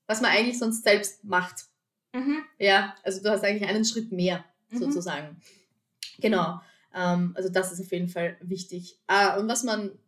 was 0.09 0.21
man 0.21 0.33
eigentlich 0.33 0.59
sonst 0.59 0.83
selbst 0.83 1.23
macht. 1.23 1.67
Mhm. 2.13 2.43
Ja, 2.59 2.97
also 3.05 3.23
du 3.23 3.31
hast 3.31 3.45
eigentlich 3.45 3.69
einen 3.69 3.85
Schritt 3.85 4.11
mehr 4.11 4.45
mhm. 4.71 4.79
sozusagen. 4.79 5.41
Genau. 6.19 6.61
Ähm, 6.95 7.33
also 7.35 7.49
das 7.49 7.73
ist 7.73 7.81
auf 7.81 7.91
jeden 7.93 8.09
Fall 8.09 8.37
wichtig. 8.41 8.99
Ah, 9.07 9.37
und 9.37 9.49
was 9.49 9.63
man 9.65 9.99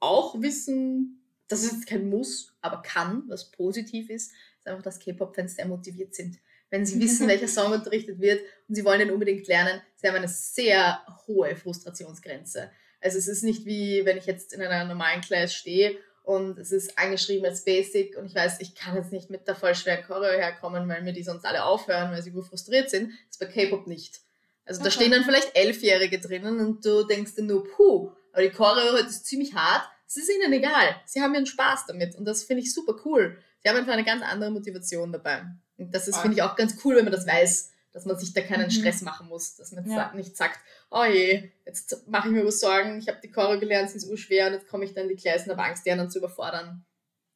auch 0.00 0.40
wissen, 0.40 1.22
das 1.48 1.64
ist 1.64 1.86
kein 1.86 2.08
Muss, 2.08 2.54
aber 2.60 2.82
kann, 2.82 3.24
was 3.28 3.50
positiv 3.50 4.10
ist, 4.10 4.32
ist 4.58 4.66
einfach, 4.66 4.82
dass 4.82 4.98
K-Pop-Fans 4.98 5.56
sehr 5.56 5.66
motiviert 5.66 6.14
sind. 6.14 6.38
Wenn 6.70 6.84
sie 6.84 7.00
wissen, 7.00 7.26
welcher 7.28 7.48
Song 7.48 7.72
unterrichtet 7.72 8.20
wird 8.20 8.40
und 8.68 8.74
sie 8.74 8.84
wollen 8.84 9.00
den 9.00 9.10
unbedingt 9.10 9.46
lernen, 9.46 9.80
sie 9.96 10.06
haben 10.06 10.16
eine 10.16 10.28
sehr 10.28 11.00
hohe 11.26 11.56
Frustrationsgrenze. 11.56 12.70
Also 13.00 13.18
es 13.18 13.28
ist 13.28 13.44
nicht 13.44 13.64
wie, 13.64 14.04
wenn 14.04 14.18
ich 14.18 14.26
jetzt 14.26 14.52
in 14.52 14.60
einer 14.60 14.84
normalen 14.84 15.20
Class 15.20 15.54
stehe 15.54 15.96
und 16.24 16.58
es 16.58 16.72
ist 16.72 16.98
angeschrieben 16.98 17.46
als 17.46 17.64
Basic 17.64 18.16
und 18.18 18.26
ich 18.26 18.34
weiß, 18.34 18.60
ich 18.60 18.74
kann 18.74 18.96
jetzt 18.96 19.12
nicht 19.12 19.30
mit 19.30 19.48
der 19.48 19.54
voll 19.54 19.74
schweren 19.74 20.04
Choreo 20.04 20.32
herkommen, 20.32 20.88
weil 20.88 21.02
mir 21.02 21.12
die 21.12 21.22
sonst 21.22 21.46
alle 21.46 21.64
aufhören, 21.64 22.10
weil 22.10 22.22
sie 22.22 22.32
gut 22.32 22.46
frustriert 22.46 22.90
sind. 22.90 23.10
Das 23.10 23.36
ist 23.36 23.40
bei 23.40 23.46
K-Pop 23.46 23.86
nicht. 23.86 24.20
Also 24.68 24.84
da 24.84 24.90
stehen 24.90 25.10
dann 25.10 25.24
vielleicht 25.24 25.56
Elfjährige 25.56 26.20
drinnen 26.20 26.60
und 26.60 26.84
du 26.84 27.02
denkst 27.04 27.34
dir 27.36 27.42
nur, 27.42 27.64
puh, 27.64 28.12
aber 28.32 28.42
die 28.42 28.50
Choreo 28.50 28.92
heute 28.92 29.08
ist 29.08 29.24
ziemlich 29.24 29.54
hart. 29.54 29.88
Es 30.06 30.18
ist 30.18 30.30
ihnen 30.30 30.52
egal. 30.52 30.94
Sie 31.06 31.22
haben 31.22 31.34
ihren 31.34 31.46
Spaß 31.46 31.86
damit 31.86 32.14
und 32.16 32.26
das 32.26 32.44
finde 32.44 32.62
ich 32.62 32.74
super 32.74 32.94
cool. 33.06 33.38
Sie 33.62 33.68
haben 33.68 33.76
einfach 33.76 33.94
eine 33.94 34.04
ganz 34.04 34.22
andere 34.22 34.50
Motivation 34.50 35.10
dabei. 35.10 35.42
Und 35.78 35.94
das 35.94 36.06
ist, 36.06 36.18
finde 36.18 36.36
ich, 36.36 36.42
auch 36.42 36.54
ganz 36.54 36.76
cool, 36.84 36.96
wenn 36.96 37.04
man 37.04 37.12
das 37.12 37.26
weiß, 37.26 37.72
dass 37.92 38.04
man 38.04 38.18
sich 38.18 38.34
da 38.34 38.42
keinen 38.42 38.66
mhm. 38.66 38.70
Stress 38.70 39.00
machen 39.00 39.28
muss, 39.28 39.56
dass 39.56 39.72
man 39.72 39.88
ja. 39.90 40.12
nicht 40.14 40.36
sagt, 40.36 40.60
oh 40.90 41.04
je, 41.04 41.50
jetzt 41.64 42.06
mache 42.06 42.28
ich 42.28 42.34
mir 42.34 42.44
was 42.44 42.60
Sorgen, 42.60 42.98
ich 42.98 43.08
habe 43.08 43.18
die 43.22 43.30
Choreo 43.30 43.58
gelernt, 43.58 43.90
sie 43.90 43.96
ist 43.96 44.08
urschwer 44.08 44.48
und 44.48 44.52
jetzt 44.52 44.68
komme 44.68 44.84
ich 44.84 44.92
dann 44.92 45.04
in 45.04 45.16
die 45.16 45.22
Klasse 45.22 45.44
und 45.46 45.56
habe 45.56 45.66
Angst, 45.66 45.86
die 45.86 45.90
anderen 45.90 46.10
zu 46.10 46.18
überfordern. 46.18 46.84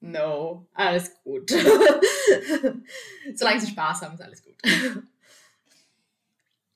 No, 0.00 0.66
alles 0.74 1.14
gut. 1.22 1.50
Solange 3.34 3.60
sie 3.60 3.68
Spaß 3.68 4.02
haben, 4.02 4.14
ist 4.14 4.20
alles 4.20 4.44
gut. 4.44 4.56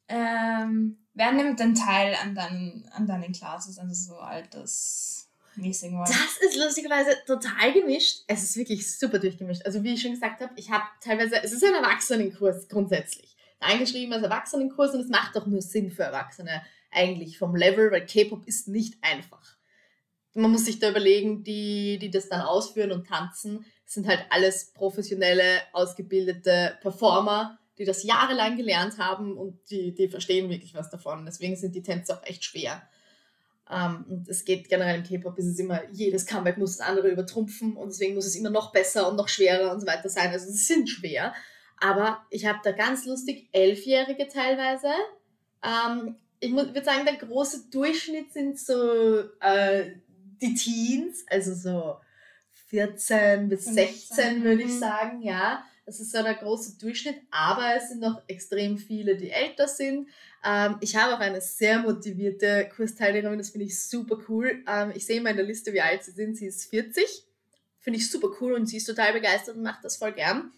Ähm, 0.08 0.98
wer 1.14 1.32
nimmt 1.32 1.60
denn 1.60 1.74
teil 1.74 2.14
an 2.22 2.34
deinen, 2.34 2.88
an 2.92 3.06
deinen 3.06 3.32
Classes, 3.32 3.78
also 3.78 3.94
so 3.94 4.18
altersmäßig? 4.18 5.92
Das 6.06 6.38
ist 6.40 6.56
lustigerweise 6.56 7.16
total 7.26 7.72
gemischt. 7.72 8.22
Es 8.26 8.42
ist 8.42 8.56
wirklich 8.56 8.98
super 8.98 9.18
durchgemischt. 9.18 9.64
Also 9.64 9.82
wie 9.82 9.94
ich 9.94 10.02
schon 10.02 10.12
gesagt 10.12 10.40
habe, 10.40 10.52
ich 10.56 10.70
habe 10.70 10.84
teilweise, 11.02 11.42
es 11.42 11.52
ist 11.52 11.64
ein 11.64 11.74
Erwachsenenkurs 11.74 12.68
grundsätzlich. 12.68 13.36
Eingeschrieben 13.58 14.12
als 14.12 14.22
Erwachsenenkurs 14.22 14.94
und 14.94 15.00
es 15.00 15.08
macht 15.08 15.36
auch 15.36 15.46
nur 15.46 15.62
Sinn 15.62 15.90
für 15.90 16.04
Erwachsene 16.04 16.62
eigentlich 16.90 17.38
vom 17.38 17.56
Level, 17.56 17.90
weil 17.90 18.06
K-Pop 18.06 18.46
ist 18.46 18.68
nicht 18.68 18.94
einfach. 19.02 19.56
Man 20.34 20.50
muss 20.52 20.66
sich 20.66 20.78
da 20.78 20.90
überlegen, 20.90 21.44
die, 21.44 21.98
die 21.98 22.10
das 22.10 22.28
dann 22.28 22.42
ausführen 22.42 22.92
und 22.92 23.06
tanzen, 23.06 23.64
sind 23.86 24.06
halt 24.06 24.26
alles 24.30 24.72
professionelle, 24.72 25.62
ausgebildete 25.72 26.76
Performer, 26.82 27.58
die 27.78 27.84
das 27.84 28.02
jahrelang 28.02 28.56
gelernt 28.56 28.98
haben 28.98 29.36
und 29.36 29.58
die, 29.70 29.94
die 29.94 30.08
verstehen 30.08 30.50
wirklich 30.50 30.74
was 30.74 30.90
davon. 30.90 31.26
Deswegen 31.26 31.56
sind 31.56 31.74
die 31.74 31.82
Tänze 31.82 32.16
auch 32.16 32.24
echt 32.24 32.44
schwer. 32.44 32.82
Um, 33.68 33.76
ähm, 33.76 34.04
und 34.08 34.28
es 34.28 34.44
geht 34.44 34.68
generell 34.68 34.96
im 34.96 35.02
K-Pop, 35.02 35.36
ist 35.38 35.46
es 35.46 35.58
immer, 35.58 35.82
jedes 35.90 36.24
Comeback 36.24 36.56
muss 36.56 36.76
das 36.76 36.86
andere 36.86 37.08
übertrumpfen 37.08 37.76
und 37.76 37.88
deswegen 37.88 38.14
muss 38.14 38.24
es 38.26 38.36
immer 38.36 38.50
noch 38.50 38.70
besser 38.70 39.08
und 39.08 39.16
noch 39.16 39.28
schwerer 39.28 39.72
und 39.72 39.80
so 39.80 39.86
weiter 39.88 40.08
sein. 40.08 40.30
Also 40.30 40.46
sie 40.46 40.58
sind 40.58 40.88
schwer. 40.88 41.34
Aber 41.78 42.24
ich 42.30 42.46
habe 42.46 42.60
da 42.62 42.72
ganz 42.72 43.04
lustig 43.06 43.48
Elfjährige 43.52 44.28
teilweise. 44.28 44.88
Um, 45.62 46.08
ähm, 46.08 46.16
ich 46.38 46.52
würde 46.52 46.84
sagen, 46.84 47.04
der 47.04 47.16
große 47.16 47.70
Durchschnitt 47.70 48.32
sind 48.32 48.58
so 48.58 49.22
äh, 49.40 49.92
die 50.40 50.54
Teens, 50.54 51.24
also 51.28 51.54
so 51.54 51.96
14 52.68 53.48
bis 53.48 53.64
16 53.64 54.44
würde 54.44 54.62
ich 54.62 54.74
mhm. 54.74 54.78
sagen, 54.78 55.22
ja. 55.22 55.64
Das 55.86 56.00
ist 56.00 56.10
so 56.10 56.20
der 56.20 56.34
große 56.34 56.78
Durchschnitt, 56.78 57.20
aber 57.30 57.76
es 57.76 57.90
sind 57.90 58.00
noch 58.00 58.20
extrem 58.26 58.76
viele, 58.76 59.16
die 59.16 59.30
älter 59.30 59.68
sind. 59.68 60.08
Ähm, 60.44 60.76
ich 60.80 60.96
habe 60.96 61.14
auch 61.14 61.20
eine 61.20 61.40
sehr 61.40 61.78
motivierte 61.78 62.68
Kursteilnehmerin, 62.74 63.38
das 63.38 63.50
finde 63.50 63.66
ich 63.66 63.80
super 63.80 64.18
cool. 64.28 64.64
Ähm, 64.66 64.92
ich 64.96 65.06
sehe 65.06 65.18
immer 65.18 65.30
in 65.30 65.36
der 65.36 65.46
Liste, 65.46 65.72
wie 65.72 65.80
alt 65.80 66.02
sie 66.02 66.10
sind. 66.10 66.36
Sie 66.36 66.46
ist 66.46 66.68
40. 66.70 67.24
Finde 67.78 68.00
ich 68.00 68.10
super 68.10 68.30
cool 68.40 68.54
und 68.54 68.66
sie 68.66 68.78
ist 68.78 68.84
total 68.86 69.12
begeistert 69.12 69.54
und 69.54 69.62
macht 69.62 69.84
das 69.84 69.96
voll 69.96 70.12
gern. 70.12 70.52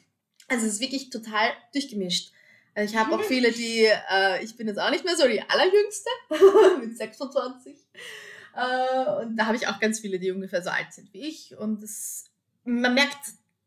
Also 0.49 0.67
es 0.67 0.75
ist 0.75 0.81
wirklich 0.81 1.11
total 1.11 1.51
durchgemischt. 1.75 2.33
Also 2.75 2.95
ich 2.95 2.99
habe 2.99 3.15
auch 3.15 3.23
viele, 3.23 3.53
die, 3.53 3.87
äh, 4.11 4.43
ich 4.43 4.57
bin 4.57 4.67
jetzt 4.67 4.79
auch 4.79 4.91
nicht 4.91 5.05
mehr 5.05 5.17
so 5.17 5.29
die 5.29 5.43
allerjüngste, 5.43 6.09
mit 6.81 6.97
26. 6.97 7.77
Äh, 8.55 9.23
und 9.23 9.37
da 9.37 9.45
habe 9.45 9.57
ich 9.57 9.67
auch 9.67 9.79
ganz 9.79 10.01
viele, 10.01 10.19
die 10.19 10.31
ungefähr 10.31 10.63
so 10.63 10.71
alt 10.71 10.91
sind 10.93 11.13
wie 11.13 11.29
ich. 11.29 11.55
Und 11.59 11.83
das, 11.83 12.25
man 12.65 12.95
merkt 12.95 13.19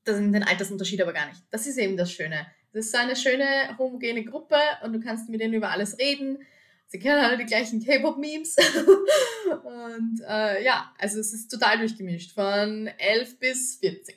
den 0.05 0.43
Altersunterschied 0.43 1.01
aber 1.01 1.13
gar 1.13 1.27
nicht. 1.27 1.41
Das 1.51 1.67
ist 1.67 1.77
eben 1.77 1.98
das 1.98 2.12
Schöne. 2.12 2.48
Das 2.74 2.86
ist 2.86 2.91
so 2.91 2.98
eine 2.98 3.15
schöne, 3.15 3.77
homogene 3.77 4.24
Gruppe 4.24 4.58
und 4.84 4.93
du 4.93 5.00
kannst 5.00 5.29
mit 5.29 5.41
denen 5.41 5.53
über 5.53 5.72
alles 5.72 5.98
reden. 6.00 6.39
Sie 6.88 7.00
kennen 7.00 7.24
alle 7.24 7.38
die 7.38 7.46
gleichen 7.46 7.84
K-Pop-Memes. 7.84 8.55
und 9.63 10.22
äh, 10.27 10.63
ja, 10.63 10.93
also 10.98 11.20
es 11.20 11.34
ist 11.34 11.50
total 11.50 11.77
durchgemischt, 11.79 12.34
von 12.34 12.88
11 12.98 13.39
bis 13.39 13.75
40. 13.77 14.15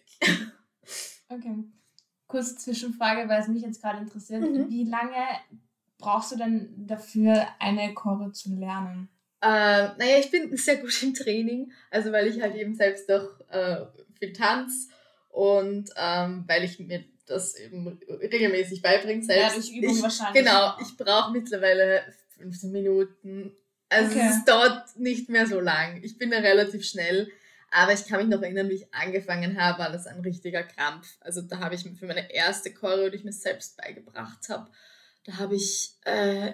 okay. 1.29 1.65
Kurze 2.27 2.57
Zwischenfrage, 2.57 3.29
weil 3.29 3.41
es 3.41 3.49
mich 3.49 3.63
jetzt 3.63 3.81
gerade 3.81 3.99
interessiert. 3.99 4.43
Mhm. 4.43 4.69
Wie 4.71 4.85
lange 4.85 5.23
brauchst 5.99 6.33
du 6.33 6.37
denn 6.37 6.87
dafür, 6.87 7.47
eine 7.61 7.95
Chore 7.95 8.33
zu 8.33 8.55
lernen? 8.55 9.09
Äh, 9.41 9.95
naja, 9.99 10.19
ich 10.19 10.31
bin 10.31 10.57
sehr 10.57 10.79
gut 10.79 11.01
im 11.03 11.15
Training, 11.15 11.71
also 11.91 12.11
weil 12.13 12.27
ich 12.27 12.41
halt 12.41 12.57
eben 12.57 12.75
selbst 12.75 13.09
doch 13.09 13.41
äh, 13.51 13.85
viel 14.19 14.33
tanz 14.33 14.89
und 15.35 15.91
ähm, 15.97 16.45
weil 16.47 16.63
ich 16.63 16.79
mir 16.79 17.03
das 17.27 17.57
eben 17.57 17.99
regelmäßig 18.09 18.83
beibringe 18.83 19.25
selbst. 19.25 19.43
Ja, 19.43 19.55
durch 19.55 19.73
Übung 19.73 19.97
ich, 19.97 20.03
wahrscheinlich. 20.03 20.45
Genau, 20.45 20.75
ich 20.81 20.97
brauche 20.97 21.33
mittlerweile 21.33 22.03
15 22.39 22.71
Minuten. 22.71 23.53
Also 23.89 24.17
okay. 24.17 24.29
es 24.31 24.45
dauert 24.45 24.97
nicht 24.97 25.29
mehr 25.29 25.49
so 25.49 25.59
lang. 25.59 26.01
Ich 26.05 26.19
bin 26.19 26.31
da 26.31 26.39
relativ 26.39 26.85
schnell. 26.85 27.29
Aber 27.73 27.93
ich 27.93 28.07
kann 28.07 28.21
mich 28.21 28.29
noch 28.29 28.43
erinnern, 28.43 28.69
wie 28.69 28.75
ich 28.75 28.95
angefangen 28.95 29.61
habe, 29.61 29.81
war 29.81 29.91
das 29.91 30.07
ein 30.07 30.21
richtiger 30.21 30.63
Krampf. 30.63 31.17
Also 31.19 31.43
da 31.43 31.59
habe 31.59 31.75
ich 31.75 31.83
für 31.83 32.07
meine 32.07 32.33
erste 32.33 32.73
Choreo, 32.73 33.11
die 33.11 33.17
ich 33.17 33.25
mir 33.25 33.33
selbst 33.33 33.77
beigebracht 33.77 34.49
habe, 34.49 34.71
da 35.25 35.39
habe 35.39 35.57
ich 35.57 35.95
äh, 36.05 36.53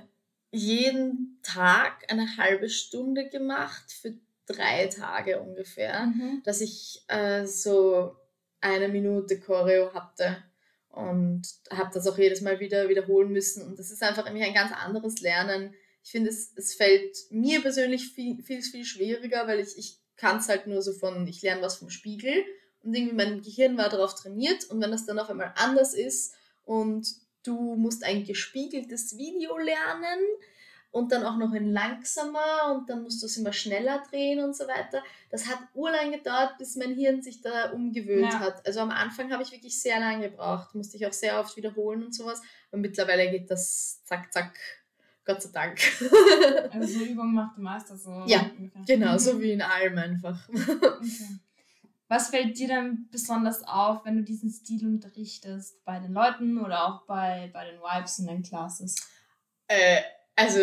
jeden 0.50 1.38
Tag 1.42 2.10
eine 2.10 2.38
halbe 2.38 2.70
Stunde 2.70 3.28
gemacht 3.28 3.92
für 3.92 4.14
drei 4.46 4.86
Tage 4.86 5.38
ungefähr, 5.40 6.06
mhm. 6.06 6.40
dass 6.44 6.62
ich 6.62 7.04
äh, 7.08 7.44
so 7.44 8.16
eine 8.60 8.88
Minute 8.88 9.38
Choreo 9.40 9.92
hatte 9.94 10.42
und 10.90 11.42
habe 11.70 11.90
das 11.94 12.06
auch 12.06 12.18
jedes 12.18 12.40
Mal 12.40 12.60
wieder 12.60 12.88
wiederholen 12.88 13.32
müssen. 13.32 13.66
Und 13.66 13.78
das 13.78 13.90
ist 13.90 14.02
einfach 14.02 14.26
irgendwie 14.26 14.44
ein 14.44 14.54
ganz 14.54 14.72
anderes 14.72 15.20
Lernen. 15.20 15.74
Ich 16.02 16.10
finde, 16.10 16.30
es, 16.30 16.52
es 16.56 16.74
fällt 16.74 17.16
mir 17.30 17.60
persönlich 17.60 18.08
viel, 18.08 18.42
viel, 18.42 18.62
viel 18.62 18.84
schwieriger, 18.84 19.46
weil 19.46 19.60
ich, 19.60 19.78
ich 19.78 19.98
kann 20.16 20.38
es 20.38 20.48
halt 20.48 20.66
nur 20.66 20.82
so 20.82 20.92
von, 20.92 21.26
ich 21.26 21.42
lerne 21.42 21.62
was 21.62 21.76
vom 21.76 21.90
Spiegel 21.90 22.44
und 22.82 22.94
irgendwie 22.94 23.14
mein 23.14 23.42
Gehirn 23.42 23.76
war 23.76 23.88
darauf 23.88 24.14
trainiert 24.14 24.64
und 24.64 24.80
wenn 24.80 24.90
das 24.90 25.06
dann 25.06 25.18
auf 25.18 25.30
einmal 25.30 25.52
anders 25.56 25.94
ist 25.94 26.34
und 26.64 27.06
du 27.42 27.76
musst 27.76 28.04
ein 28.04 28.24
gespiegeltes 28.24 29.16
Video 29.16 29.56
lernen 29.56 30.20
und 30.92 31.12
dann 31.12 31.24
auch 31.24 31.36
noch 31.36 31.52
in 31.52 31.72
langsamer 31.72 32.74
und 32.74 32.90
dann 32.90 33.02
musst 33.02 33.22
du 33.22 33.26
es 33.26 33.36
immer 33.36 33.52
schneller 33.52 34.02
drehen 34.10 34.42
und 34.42 34.56
so 34.56 34.66
weiter. 34.66 35.02
Das 35.30 35.46
hat 35.46 35.58
urlang 35.74 36.10
gedauert, 36.10 36.58
bis 36.58 36.76
mein 36.76 36.94
Hirn 36.94 37.22
sich 37.22 37.40
da 37.40 37.70
umgewöhnt 37.70 38.32
ja. 38.32 38.40
hat. 38.40 38.66
Also 38.66 38.80
am 38.80 38.90
Anfang 38.90 39.32
habe 39.32 39.42
ich 39.42 39.52
wirklich 39.52 39.80
sehr 39.80 40.00
lange 40.00 40.30
gebraucht, 40.30 40.74
musste 40.74 40.96
ich 40.96 41.06
auch 41.06 41.12
sehr 41.12 41.38
oft 41.38 41.56
wiederholen 41.56 42.04
und 42.04 42.14
sowas. 42.14 42.42
Und 42.72 42.80
mittlerweile 42.80 43.30
geht 43.30 43.50
das 43.50 44.02
zack, 44.04 44.32
zack, 44.32 44.58
Gott 45.24 45.42
sei 45.42 45.50
Dank. 45.52 45.80
Also 46.72 46.98
so 46.98 47.04
Übung 47.04 47.34
macht 47.34 47.56
der 47.56 47.64
Meister 47.64 47.96
so. 47.96 48.24
Ja, 48.26 48.50
genau, 48.86 49.16
so 49.18 49.40
wie 49.40 49.52
in 49.52 49.62
allem 49.62 49.98
einfach. 49.98 50.48
Okay. 50.48 51.38
Was 52.08 52.30
fällt 52.30 52.58
dir 52.58 52.66
dann 52.66 53.06
besonders 53.12 53.62
auf, 53.62 54.04
wenn 54.04 54.16
du 54.16 54.24
diesen 54.24 54.50
Stil 54.50 54.84
unterrichtest? 54.84 55.84
Bei 55.84 56.00
den 56.00 56.12
Leuten 56.12 56.58
oder 56.58 56.84
auch 56.84 57.02
bei, 57.02 57.48
bei 57.52 57.64
den 57.70 57.78
Vibes 57.80 58.18
in 58.18 58.26
den 58.26 58.42
Classes? 58.42 58.96
Äh, 59.68 60.00
also 60.36 60.60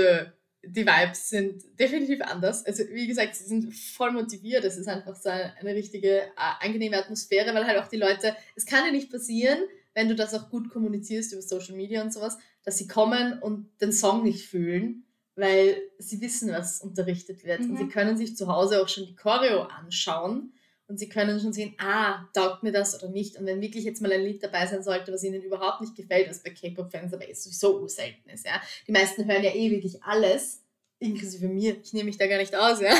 die 0.63 0.85
Vibes 0.85 1.29
sind 1.29 1.63
definitiv 1.79 2.21
anders. 2.21 2.65
Also 2.65 2.83
wie 2.91 3.07
gesagt, 3.07 3.35
sie 3.35 3.45
sind 3.45 3.73
voll 3.73 4.11
motiviert. 4.11 4.63
Es 4.63 4.77
ist 4.77 4.87
einfach 4.87 5.15
so 5.15 5.29
eine 5.29 5.75
richtige 5.75 6.21
äh, 6.21 6.29
angenehme 6.59 6.97
Atmosphäre, 6.97 7.53
weil 7.53 7.65
halt 7.65 7.79
auch 7.79 7.87
die 7.87 7.97
Leute, 7.97 8.35
es 8.55 8.65
kann 8.65 8.85
ja 8.85 8.91
nicht 8.91 9.11
passieren, 9.11 9.59
wenn 9.93 10.09
du 10.09 10.15
das 10.15 10.33
auch 10.33 10.49
gut 10.49 10.69
kommunizierst 10.69 11.33
über 11.33 11.41
Social 11.41 11.75
Media 11.75 12.01
und 12.01 12.13
sowas, 12.13 12.37
dass 12.63 12.77
sie 12.77 12.87
kommen 12.87 13.39
und 13.39 13.69
den 13.81 13.93
Song 13.93 14.23
nicht 14.23 14.47
fühlen, 14.47 15.05
weil 15.35 15.81
sie 15.99 16.21
wissen, 16.21 16.51
was 16.51 16.81
unterrichtet 16.81 17.43
wird. 17.45 17.61
Mhm. 17.61 17.71
Und 17.71 17.77
sie 17.77 17.87
können 17.87 18.17
sich 18.17 18.35
zu 18.35 18.47
Hause 18.47 18.81
auch 18.81 18.89
schon 18.89 19.05
die 19.05 19.15
Choreo 19.15 19.63
anschauen 19.63 20.53
und 20.87 20.97
sie 20.97 21.09
können 21.09 21.39
schon 21.39 21.51
sehen, 21.51 21.75
ah, 21.79 22.27
taugt 22.33 22.63
mir 22.63 22.71
das 22.71 22.95
oder 23.01 23.11
nicht. 23.11 23.37
Und 23.37 23.45
wenn 23.45 23.59
wirklich 23.59 23.83
jetzt 23.83 24.01
mal 24.01 24.11
ein 24.11 24.23
Lied 24.23 24.41
dabei 24.41 24.65
sein 24.65 24.83
sollte, 24.83 25.11
was 25.11 25.23
ihnen 25.23 25.41
überhaupt 25.41 25.81
nicht 25.81 25.95
gefällt, 25.95 26.29
was 26.29 26.43
bei 26.43 26.51
K-Pop-Fans 26.51 27.13
aber 27.13 27.27
ist 27.27 27.43
sowieso 27.43 27.87
selten 27.87 28.29
ist, 28.29 28.45
ja. 28.45 28.61
Die 28.87 28.93
meisten 28.93 29.25
hören 29.25 29.43
ja 29.43 29.53
eh 29.53 29.69
wirklich 29.69 30.01
alles, 30.03 30.63
inklusive 30.99 31.47
mir, 31.47 31.77
ich 31.83 31.93
nehme 31.93 32.05
mich 32.05 32.17
da 32.17 32.27
gar 32.27 32.37
nicht 32.37 32.55
aus, 32.55 32.79
ja. 32.79 32.95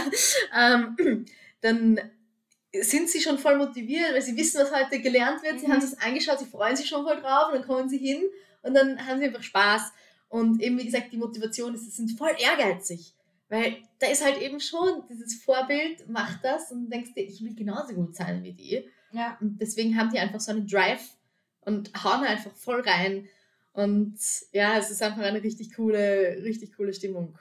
Ähm, 0.56 1.25
dann 1.62 2.00
sind 2.74 3.10
sie 3.10 3.22
schon 3.22 3.39
voll 3.39 3.58
motiviert, 3.58 4.13
weil 4.13 4.22
sie 4.22 4.36
wissen, 4.36 4.62
was 4.62 4.72
heute 4.72 5.01
gelernt 5.01 5.41
wird. 5.44 5.60
Sie 5.60 5.67
mhm. 5.67 5.74
haben 5.74 5.82
es 5.82 5.98
angeschaut, 5.98 6.39
sie 6.39 6.46
freuen 6.46 6.75
sich 6.75 6.88
schon 6.88 7.06
voll 7.06 7.20
drauf 7.22 7.48
und 7.48 7.60
dann 7.60 7.67
kommen 7.67 7.89
sie 7.89 7.98
hin 7.98 8.24
und 8.63 8.74
dann 8.74 9.06
haben 9.08 9.20
sie 9.20 9.25
einfach 9.25 9.44
Spaß. 9.44 9.94
Und 10.29 10.62
eben, 10.62 10.77
wie 10.77 10.86
gesagt, 10.86 11.12
die 11.13 11.17
Motivation 11.17 11.74
ist, 11.74 11.86
sie 11.86 11.91
sind 11.91 12.17
voll 12.17 12.36
ehrgeizig. 12.38 13.13
Weil 13.50 13.77
da 14.00 14.08
ist 14.08 14.24
halt 14.24 14.42
eben 14.42 14.60
schon 14.60 15.04
dieses 15.10 15.42
Vorbild, 15.42 16.08
macht 16.10 16.44
das 16.44 16.72
und 16.72 16.89
denkst 16.89 17.13
dir, 17.13 17.24
ich 17.24 17.42
will 17.42 17.56
genauso 17.56 17.94
gut 17.94 18.16
sein 18.16 18.44
wie 18.44 18.54
die. 18.54 18.89
Ja. 19.12 19.38
Und 19.39 19.62
deswegen 19.62 19.98
haben 19.98 20.10
die 20.10 20.20
einfach 20.20 20.39
so 20.39 20.51
einen 20.51 20.68
Drive 20.68 21.16
und 21.62 21.92
hauen 22.04 22.24
einfach 22.24 22.51
voll 22.56 22.82
rein. 22.82 23.27
Und 23.74 24.18
ja, 24.51 24.77
es 24.77 24.89
ist 24.92 25.01
einfach 25.01 25.22
eine 25.22 25.44
richtig 25.44 25.75
coole, 25.75 26.42
richtig 26.44 26.75
coole 26.75 26.94
Stimmung. 26.94 27.38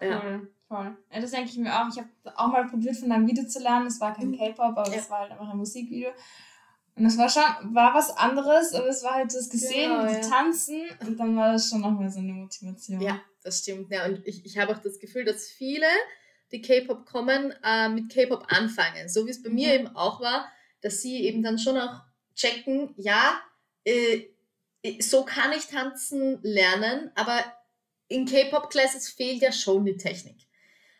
Ja. 0.00 0.22
Cool, 0.22 0.50
voll. 0.66 0.96
Ja, 1.12 1.20
das 1.20 1.30
denke 1.30 1.50
ich 1.50 1.58
mir 1.58 1.72
auch. 1.72 1.88
Ich 1.88 1.98
habe 1.98 2.08
auch 2.36 2.48
mal 2.48 2.66
probiert, 2.66 2.96
von 2.96 3.12
einem 3.12 3.28
Video 3.28 3.44
zu 3.46 3.60
lernen. 3.60 3.86
Es 3.86 4.00
war 4.00 4.14
kein 4.14 4.30
mhm. 4.30 4.38
K-Pop, 4.38 4.76
aber 4.76 4.94
es 4.94 5.08
war 5.10 5.20
halt 5.20 5.32
einfach 5.32 5.50
ein 5.50 5.58
Musikvideo. 5.58 6.10
Und 6.96 7.04
das 7.04 7.16
war 7.16 7.28
schon, 7.28 7.74
war 7.74 7.94
was 7.94 8.10
anderes, 8.16 8.74
aber 8.74 8.88
es 8.88 9.04
war 9.04 9.14
halt 9.14 9.32
das 9.32 9.48
Gesehen, 9.48 9.90
genau, 9.90 10.10
ja. 10.10 10.20
Tanzen 10.20 10.82
und 11.06 11.18
dann 11.18 11.36
war 11.36 11.52
das 11.52 11.68
schon 11.68 11.80
nochmal 11.80 12.10
so 12.10 12.18
eine 12.18 12.32
Motivation. 12.32 13.00
Ja, 13.00 13.20
das 13.48 13.60
stimmt. 13.60 13.90
Ja, 13.90 14.04
und 14.06 14.26
ich, 14.26 14.44
ich 14.44 14.58
habe 14.58 14.72
auch 14.72 14.78
das 14.78 14.98
Gefühl, 14.98 15.24
dass 15.24 15.48
viele, 15.48 15.86
die 16.52 16.62
K-Pop 16.62 17.06
kommen, 17.06 17.52
äh, 17.64 17.88
mit 17.88 18.12
K-Pop 18.12 18.46
anfangen. 18.48 19.08
So 19.08 19.26
wie 19.26 19.30
es 19.30 19.42
bei 19.42 19.48
mhm. 19.48 19.54
mir 19.54 19.74
eben 19.74 19.88
auch 19.96 20.20
war, 20.20 20.50
dass 20.80 21.02
sie 21.02 21.24
eben 21.24 21.42
dann 21.42 21.58
schon 21.58 21.76
auch 21.76 22.02
checken, 22.34 22.94
ja, 22.96 23.40
äh, 23.84 24.26
so 25.00 25.24
kann 25.24 25.52
ich 25.52 25.66
tanzen 25.66 26.38
lernen, 26.42 27.10
aber 27.16 27.40
in 28.06 28.26
K-Pop-Classes 28.26 29.08
fehlt 29.08 29.42
ja 29.42 29.52
schon 29.52 29.84
die 29.84 29.96
Technik. 29.96 30.36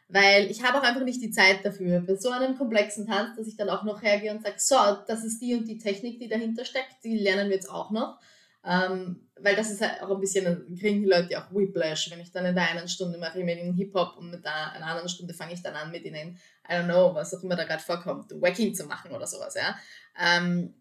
Weil 0.09 0.51
ich 0.51 0.63
habe 0.63 0.79
auch 0.79 0.83
einfach 0.83 1.05
nicht 1.05 1.23
die 1.23 1.31
Zeit 1.31 1.65
dafür, 1.65 2.01
bei 2.01 2.17
so 2.17 2.31
einem 2.31 2.57
komplexen 2.57 3.07
Tanz, 3.07 3.37
dass 3.37 3.47
ich 3.47 3.57
dann 3.57 3.69
auch 3.69 3.85
noch 3.85 4.03
hergehe 4.03 4.33
und 4.33 4.43
sage, 4.43 4.57
so, 4.59 4.77
das 5.07 5.23
ist 5.23 5.41
die 5.41 5.55
und 5.55 5.69
die 5.69 5.79
Technik, 5.79 6.19
die 6.19 6.29
dahinter 6.29 6.65
steckt, 6.65 7.05
die 7.05 7.19
lernen 7.19 7.51
wir 7.51 7.57
jetzt 7.57 7.71
auch 7.71 7.91
noch. 7.91 8.19
Ähm, 8.65 9.28
weil 9.43 9.57
das 9.57 9.71
ist 9.71 9.81
halt 9.81 10.03
auch 10.03 10.11
ein 10.11 10.21
bisschen, 10.21 10.77
kriegen 10.79 11.03
die 11.03 11.09
Leute 11.09 11.39
auch 11.39 11.53
Whiplash, 11.53 12.11
wenn 12.11 12.21
ich 12.21 12.31
dann 12.33 12.47
in 12.47 12.55
der 12.55 12.69
einen 12.69 12.89
Stunde 12.89 13.19
mache 13.19 13.39
ich 13.39 13.45
mit 13.45 13.59
ihnen 13.59 13.75
Hip-Hop 13.75 14.17
und 14.17 14.31
mit 14.31 14.45
der 14.45 14.73
einer 14.73 14.87
anderen 14.87 15.09
Stunde 15.09 15.35
fange 15.35 15.53
ich 15.53 15.63
dann 15.63 15.75
an, 15.75 15.91
mit 15.91 16.05
ihnen, 16.05 16.39
I 16.69 16.73
don't 16.73 16.85
know, 16.85 17.15
was 17.15 17.35
auch 17.35 17.43
immer 17.43 17.57
da 17.57 17.65
gerade 17.65 17.83
vorkommt, 17.83 18.31
Wacking 18.41 18.75
zu 18.75 18.85
machen 18.85 19.13
oder 19.13 19.27
sowas, 19.27 19.55
ja. 19.55 19.77
Ähm, 20.21 20.75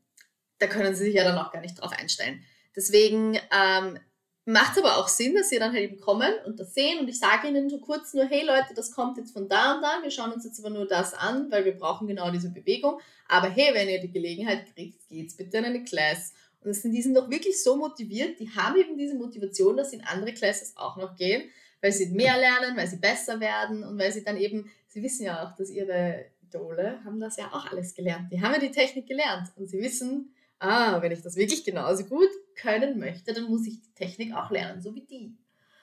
da 0.59 0.67
können 0.67 0.95
sie 0.95 1.05
sich 1.05 1.15
ja 1.15 1.23
dann 1.23 1.37
auch 1.37 1.51
gar 1.51 1.61
nicht 1.61 1.79
drauf 1.79 1.91
einstellen. 1.91 2.43
Deswegen 2.75 3.39
ähm, 3.51 3.99
macht 4.45 4.77
es 4.77 4.83
aber 4.83 4.97
auch 4.97 5.07
Sinn, 5.07 5.35
dass 5.35 5.49
sie 5.49 5.59
dann 5.59 5.73
halt 5.73 5.83
eben 5.83 5.99
kommen 5.99 6.31
und 6.45 6.59
das 6.59 6.73
sehen 6.73 6.99
und 6.99 7.09
ich 7.09 7.19
sage 7.19 7.49
ihnen 7.49 7.69
so 7.69 7.79
kurz 7.79 8.13
nur, 8.13 8.25
hey 8.25 8.45
Leute, 8.45 8.73
das 8.75 8.91
kommt 8.91 9.17
jetzt 9.17 9.33
von 9.33 9.49
da 9.49 9.75
und 9.75 9.81
da, 9.81 9.99
wir 10.01 10.09
schauen 10.09 10.31
uns 10.31 10.45
jetzt 10.45 10.59
aber 10.59 10.69
nur 10.69 10.87
das 10.87 11.13
an, 11.13 11.51
weil 11.51 11.65
wir 11.65 11.77
brauchen 11.77 12.07
genau 12.07 12.31
diese 12.31 12.49
Bewegung. 12.49 12.99
Aber 13.27 13.49
hey, 13.49 13.73
wenn 13.73 13.89
ihr 13.89 13.99
die 13.99 14.11
Gelegenheit 14.11 14.73
kriegt, 14.73 15.07
geht's 15.09 15.35
bitte 15.35 15.57
in 15.57 15.65
eine 15.65 15.83
Class 15.83 16.33
das 16.67 16.81
sind, 16.81 16.91
die 16.91 17.01
sind 17.01 17.15
doch 17.15 17.29
wirklich 17.29 17.61
so 17.61 17.75
motiviert, 17.75 18.39
die 18.39 18.49
haben 18.49 18.77
eben 18.77 18.97
diese 18.97 19.15
Motivation, 19.15 19.77
dass 19.77 19.91
sie 19.91 19.97
in 19.97 20.03
andere 20.03 20.33
Classes 20.33 20.75
auch 20.75 20.97
noch 20.97 21.15
gehen, 21.15 21.49
weil 21.81 21.91
sie 21.91 22.07
mehr 22.07 22.37
lernen, 22.37 22.75
weil 22.75 22.87
sie 22.87 22.97
besser 22.97 23.39
werden 23.39 23.83
und 23.83 23.97
weil 23.97 24.11
sie 24.11 24.23
dann 24.23 24.37
eben, 24.37 24.69
sie 24.87 25.03
wissen 25.03 25.25
ja 25.25 25.45
auch, 25.45 25.55
dass 25.55 25.69
ihre 25.69 26.25
Idole 26.41 27.03
haben 27.03 27.19
das 27.19 27.37
ja 27.37 27.47
auch 27.51 27.71
alles 27.71 27.93
gelernt. 27.93 28.31
Die 28.31 28.41
haben 28.41 28.53
ja 28.53 28.59
die 28.59 28.71
Technik 28.71 29.07
gelernt 29.07 29.49
und 29.55 29.67
sie 29.67 29.79
wissen, 29.79 30.33
ah, 30.59 31.01
wenn 31.01 31.11
ich 31.11 31.21
das 31.21 31.35
wirklich 31.35 31.63
genauso 31.63 32.05
gut 32.05 32.29
können 32.55 32.99
möchte, 32.99 33.33
dann 33.33 33.45
muss 33.45 33.67
ich 33.67 33.81
die 33.81 33.93
Technik 33.93 34.33
auch 34.33 34.49
lernen, 34.49 34.81
so 34.81 34.95
wie 34.95 35.05
die. 35.05 35.35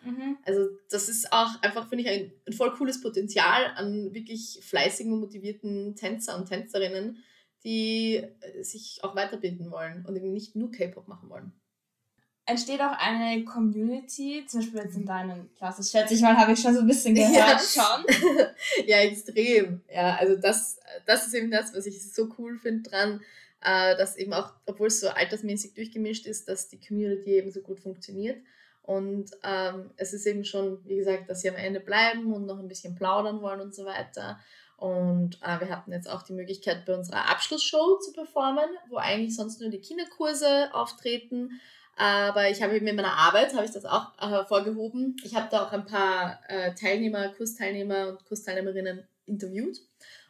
Mhm. 0.05 0.37
Also 0.45 0.69
das 0.91 1.09
ist 1.09 1.33
auch 1.33 1.63
einfach, 1.63 1.89
finde 1.89 2.05
ich, 2.05 2.11
ein, 2.11 2.33
ein, 2.47 2.53
voll 2.53 2.73
cooles 2.75 3.01
Potenzial 3.01 3.73
an 3.77 4.13
wirklich 4.13 4.61
fleißigen 4.63 5.13
und 5.13 5.21
motivierten 5.21 5.95
Tänzer 5.97 6.37
und 6.37 6.49
Tänzerinnen, 6.49 7.23
die 7.65 8.17
äh, 8.17 8.63
sich 8.63 9.01
auch 9.03 9.17
weiterbilden 9.17 9.71
wollen 9.71 10.05
und 10.07 10.17
eben 10.17 10.33
nicht 10.33 10.55
nur 10.55 10.71
K-Pop 10.71 11.09
machen 11.09 11.31
wollen. 11.31 11.53
Entsteht 12.47 12.81
auch 12.83 12.99
eine 12.99 13.43
Community, 13.45 14.45
zum 14.47 14.61
Beispiel 14.61 14.81
jetzt 14.81 14.97
in 14.97 15.07
deinen 15.07 15.51
Klassen, 15.55 15.83
schätze 15.83 16.13
ich 16.13 16.21
mal, 16.21 16.37
habe 16.37 16.53
ich 16.53 16.61
schon 16.61 16.75
so 16.75 16.81
ein 16.81 16.87
bisschen 16.87 17.15
gehört 17.15 17.35
ja. 17.35 17.59
schon. 17.59 18.05
ja, 18.87 18.99
extrem. 18.99 19.81
Ja, 19.91 20.17
also 20.17 20.37
das, 20.37 20.79
das 21.07 21.27
ist 21.27 21.35
eben 21.35 21.51
das, 21.51 21.75
was 21.75 21.87
ich 21.87 22.13
so 22.13 22.29
cool 22.37 22.59
finde 22.59 22.91
dran, 22.91 23.21
äh, 23.63 23.97
dass 23.97 24.17
eben 24.17 24.35
auch, 24.35 24.53
obwohl 24.67 24.89
es 24.89 25.01
so 25.01 25.09
altersmäßig 25.09 25.73
durchgemischt 25.73 26.27
ist, 26.27 26.47
dass 26.47 26.69
die 26.69 26.79
Community 26.79 27.31
eben 27.31 27.51
so 27.51 27.63
gut 27.63 27.81
funktioniert. 27.81 28.43
Und 28.83 29.31
ähm, 29.43 29.91
es 29.97 30.13
ist 30.13 30.27
eben 30.27 30.45
schon, 30.45 30.87
wie 30.87 30.97
gesagt, 30.97 31.31
dass 31.31 31.41
sie 31.41 31.49
am 31.49 31.57
Ende 31.57 31.81
bleiben 31.81 32.31
und 32.35 32.45
noch 32.45 32.59
ein 32.59 32.69
bisschen 32.69 32.95
plaudern 32.95 33.41
wollen 33.41 33.63
und 33.63 33.75
so 33.75 33.87
weiter. 33.87 34.39
Und 34.77 35.39
äh, 35.43 35.61
wir 35.61 35.71
hatten 35.71 35.93
jetzt 35.93 36.11
auch 36.11 36.23
die 36.23 36.33
Möglichkeit, 36.33 36.85
bei 36.85 36.95
unserer 36.95 37.31
Abschlussshow 37.31 37.99
zu 37.99 38.13
performen, 38.13 38.69
wo 38.89 38.97
eigentlich 38.97 39.37
sonst 39.37 39.61
nur 39.61 39.71
die 39.71 39.81
Kinderkurse 39.81 40.75
auftreten. 40.75 41.61
Aber 41.97 42.51
ich 42.51 42.61
habe 42.63 42.75
eben 42.77 42.87
in 42.87 42.97
meiner 42.97 43.17
Arbeit, 43.17 43.55
habe 43.55 43.65
ich 43.65 43.71
das 43.71 43.85
auch 43.85 44.19
hervorgehoben. 44.19 45.17
Ich 45.23 45.37
habe 45.37 45.49
da 45.51 45.65
auch 45.65 45.73
ein 45.73 45.87
paar 45.87 46.41
äh, 46.49 46.75
Teilnehmer, 46.75 47.29
Kursteilnehmer 47.29 48.09
und 48.09 48.25
Kursteilnehmerinnen 48.27 49.07
interviewt 49.27 49.79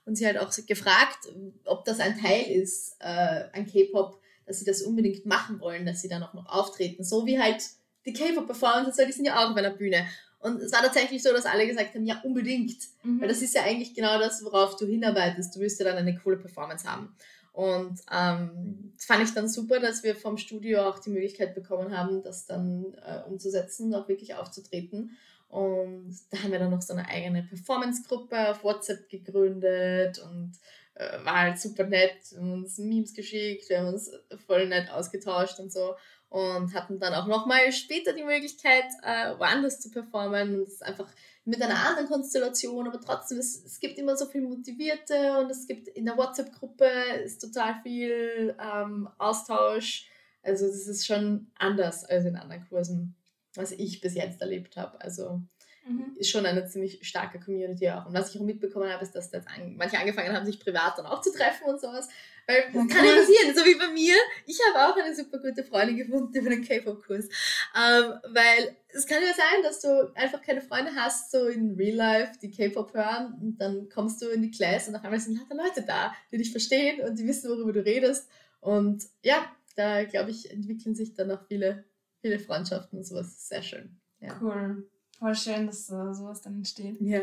und 0.05 0.17
sie 0.17 0.27
halt 0.27 0.39
auch 0.39 0.51
gefragt, 0.67 1.29
ob 1.65 1.85
das 1.85 2.01
ein 2.01 2.21
Teil 2.21 2.45
ist 2.51 2.97
äh, 3.01 3.45
an 3.53 3.67
K-Pop, 3.67 4.21
dass 4.47 4.59
sie 4.59 4.67
das 4.67 4.83
unbedingt 4.83 5.25
machen 5.27 5.61
wollen, 5.61 5.87
dass 5.87 6.03
sie 6.03 6.09
dann 6.09 6.23
auch 6.23 6.35
noch 6.35 6.47
auftreten. 6.47 7.03
So 7.03 7.27
wie 7.27 7.41
halt 7.41 7.63
die 8.05 8.13
K-Pop-Performances, 8.13 9.07
die 9.07 9.13
sind 9.13 9.25
ja 9.25 9.37
auch 9.39 9.51
auf 9.51 9.57
einer 9.57 9.71
Bühne. 9.71 10.07
Und 10.45 10.61
es 10.61 10.73
war 10.73 10.83
tatsächlich 10.83 11.23
so, 11.23 11.33
dass 11.33 11.47
alle 11.47 11.67
gesagt 11.67 11.95
haben, 11.95 12.05
ja, 12.05 12.21
unbedingt. 12.23 12.77
Mhm. 13.03 13.19
Weil 13.19 13.29
das 13.29 13.41
ist 13.41 13.55
ja 13.55 13.63
eigentlich 13.63 13.95
genau 13.95 14.19
das, 14.19 14.45
worauf 14.45 14.77
du 14.77 14.85
hinarbeitest. 14.85 15.57
Du 15.57 15.61
wirst 15.61 15.81
ja 15.81 15.87
dann 15.87 15.97
eine 15.97 16.19
coole 16.19 16.37
Performance 16.37 16.87
haben. 16.87 17.17
Und 17.55 17.99
ähm, 18.13 18.93
das 18.95 19.07
fand 19.07 19.25
ich 19.25 19.33
dann 19.33 19.49
super, 19.49 19.81
dass 19.81 20.03
wir 20.03 20.15
vom 20.15 20.37
Studio 20.37 20.83
auch 20.83 20.99
die 20.99 21.09
Möglichkeit 21.09 21.55
bekommen 21.55 21.97
haben, 21.97 22.23
das 22.23 22.45
dann 22.45 22.95
äh, 23.07 23.23
umzusetzen 23.27 23.87
und 23.87 23.95
auch 23.95 24.07
wirklich 24.07 24.35
aufzutreten. 24.35 25.17
Und 25.49 26.15
da 26.31 26.43
haben 26.43 26.53
wir 26.53 26.59
dann 26.59 26.73
noch 26.73 26.83
so 26.83 26.93
eine 26.93 27.09
eigene 27.09 27.43
Performance-Gruppe 27.45 28.51
auf 28.51 28.65
WhatsApp 28.65 29.09
gegründet 29.09 30.19
und 30.19 30.53
äh, 30.93 31.25
war 31.25 31.41
halt 31.41 31.59
super 31.59 31.85
nett. 31.85 32.19
Wir 32.33 32.41
haben 32.41 32.53
uns 32.53 32.77
Memes 32.77 33.15
geschickt, 33.15 33.71
wir 33.71 33.79
haben 33.79 33.95
uns 33.95 34.11
voll 34.47 34.69
nett 34.69 34.91
ausgetauscht 34.91 35.59
und 35.59 35.73
so 35.73 35.95
und 36.35 36.75
hatten 36.75 36.99
dann 36.99 37.15
auch 37.15 37.29
nochmal 37.29 37.71
später 37.71 38.13
die 38.13 38.25
Möglichkeit, 38.25 38.87
äh, 39.05 39.39
woanders 39.39 39.79
zu 39.79 39.89
performen. 39.89 40.57
Und 40.57 40.63
es 40.63 40.73
ist 40.73 40.83
einfach 40.83 41.07
mit 41.45 41.63
einer 41.63 41.79
anderen 41.79 42.09
Konstellation, 42.09 42.89
aber 42.89 43.01
trotzdem, 43.01 43.39
es, 43.39 43.65
es 43.65 43.79
gibt 43.79 43.99
immer 43.99 44.17
so 44.17 44.27
viel 44.27 44.41
Motivierte 44.41 45.39
und 45.39 45.49
es 45.49 45.69
gibt 45.69 45.87
in 45.87 46.07
der 46.07 46.17
WhatsApp-Gruppe 46.17 46.89
ist 47.25 47.41
total 47.41 47.77
viel 47.85 48.57
ähm, 48.61 49.09
Austausch. 49.17 50.09
Also 50.43 50.67
es 50.67 50.89
ist 50.89 51.07
schon 51.07 51.53
anders 51.57 52.05
als 52.05 52.25
in 52.25 52.35
anderen 52.35 52.67
Kursen, 52.69 53.15
was 53.55 53.71
ich 53.71 54.01
bis 54.01 54.17
jetzt 54.17 54.41
erlebt 54.41 54.77
habe. 54.77 55.01
Also 55.01 55.41
mhm. 55.87 56.17
ist 56.17 56.31
schon 56.31 56.47
eine 56.47 56.67
ziemlich 56.67 57.07
starke 57.07 57.39
Community 57.39 57.89
auch. 57.91 58.07
Und 58.07 58.15
was 58.15 58.35
ich 58.35 58.41
auch 58.41 58.45
mitbekommen 58.45 58.91
habe, 58.91 59.05
ist, 59.05 59.15
dass 59.15 59.31
das 59.31 59.47
an, 59.47 59.77
manche 59.77 60.01
angefangen 60.01 60.35
haben, 60.35 60.47
sich 60.47 60.59
privat 60.59 60.99
dann 60.99 61.07
auch 61.07 61.21
zu 61.21 61.31
treffen 61.31 61.69
und 61.69 61.81
sowas. 61.81 62.09
Weil 62.47 62.65
das 62.73 62.89
kann 62.89 63.05
ja 63.05 63.15
passieren, 63.17 63.55
so 63.55 63.65
wie 63.65 63.75
bei 63.75 63.89
mir. 63.89 64.15
Ich 64.47 64.59
habe 64.69 64.93
auch 64.93 64.97
eine 64.97 65.15
super 65.15 65.39
gute 65.39 65.65
Freundin 65.65 65.97
gefunden 65.97 66.37
über 66.37 66.51
den 66.51 66.63
K-Pop-Kurs. 66.65 67.27
Ähm, 67.27 68.15
weil 68.33 68.77
es 68.89 69.07
kann 69.07 69.23
ja 69.23 69.33
sein, 69.33 69.63
dass 69.63 69.81
du 69.81 70.13
einfach 70.15 70.43
keine 70.43 70.61
Freunde 70.61 70.95
hast, 70.95 71.31
so 71.31 71.47
in 71.47 71.75
Real 71.75 71.97
Life, 71.97 72.39
die 72.41 72.51
K-Pop 72.51 72.95
hören 72.95 73.35
und 73.41 73.59
dann 73.59 73.89
kommst 73.89 74.21
du 74.23 74.29
in 74.29 74.43
die 74.43 74.51
Class 74.51 74.89
und 74.89 74.95
auf 74.95 75.05
einmal 75.05 75.21
sind 75.21 75.39
lauter 75.39 75.57
Leute 75.57 75.83
da, 75.83 76.13
die 76.31 76.39
dich 76.39 76.51
verstehen 76.51 77.01
und 77.01 77.19
die 77.19 77.27
wissen, 77.27 77.51
worüber 77.51 77.73
du 77.73 77.85
redest. 77.85 78.29
Und 78.61 79.05
ja, 79.23 79.51
da 79.77 80.05
glaube 80.05 80.31
ich, 80.31 80.51
entwickeln 80.51 80.95
sich 80.95 81.15
dann 81.15 81.31
auch 81.31 81.47
viele, 81.49 81.85
viele 82.21 82.39
Freundschaften 82.39 82.99
und 82.99 83.05
sowas. 83.05 83.49
Sehr 83.49 83.63
schön. 83.63 84.01
Ja. 84.21 84.39
Cool. 84.41 84.89
Voll 85.25 85.37
schön, 85.37 85.67
dass 85.67 85.89
uh, 85.89 86.13
sowas 86.13 86.43
dann 86.43 86.57
entsteht. 86.57 87.01
Ja. 87.01 87.21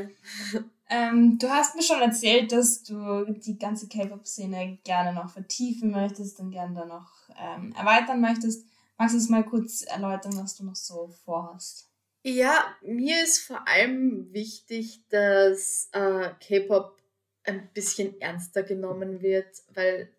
Ähm, 0.89 1.37
du 1.37 1.47
hast 1.47 1.75
mir 1.75 1.83
schon 1.83 2.01
erzählt, 2.01 2.51
dass 2.51 2.81
du 2.81 3.25
die 3.31 3.59
ganze 3.59 3.87
K-Pop-Szene 3.87 4.79
gerne 4.83 5.13
noch 5.13 5.29
vertiefen 5.29 5.91
möchtest 5.91 6.39
und 6.39 6.49
gerne 6.49 6.73
dann 6.79 6.87
noch 6.87 7.11
ähm, 7.39 7.73
erweitern 7.77 8.19
möchtest. 8.19 8.65
Magst 8.97 9.13
du 9.13 9.19
es 9.19 9.29
mal 9.29 9.45
kurz 9.45 9.83
erläutern, 9.83 10.35
was 10.35 10.57
du 10.57 10.65
noch 10.65 10.75
so 10.75 11.13
vorhast? 11.23 11.91
Ja, 12.23 12.75
mir 12.81 13.23
ist 13.23 13.37
vor 13.37 13.67
allem 13.67 14.33
wichtig, 14.33 15.07
dass 15.09 15.87
äh, 15.91 16.31
K-Pop 16.45 16.97
ein 17.43 17.69
bisschen 17.71 18.19
ernster 18.19 18.63
genommen 18.63 19.21
wird, 19.21 19.47
weil 19.75 20.09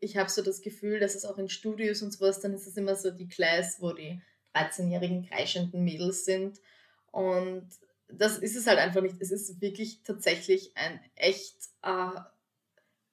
ich 0.00 0.16
habe 0.16 0.30
so 0.30 0.40
das 0.40 0.62
Gefühl, 0.62 1.00
dass 1.00 1.14
es 1.14 1.26
auch 1.26 1.36
in 1.36 1.50
Studios 1.50 2.00
und 2.00 2.12
sowas, 2.12 2.40
dann 2.40 2.54
ist 2.54 2.66
es 2.66 2.78
immer 2.78 2.96
so 2.96 3.10
die 3.10 3.28
Class, 3.28 3.76
wo 3.80 3.92
die 3.92 4.22
13-jährigen 4.54 5.28
kreischenden 5.28 5.84
Mädels 5.84 6.24
sind. 6.24 6.58
Und 7.10 7.68
das 8.08 8.38
ist 8.38 8.56
es 8.56 8.66
halt 8.66 8.78
einfach 8.78 9.02
nicht. 9.02 9.16
Es 9.20 9.30
ist 9.30 9.60
wirklich 9.60 10.02
tatsächlich 10.02 10.72
ein 10.76 11.00
echt 11.14 11.56
äh, 11.82 12.20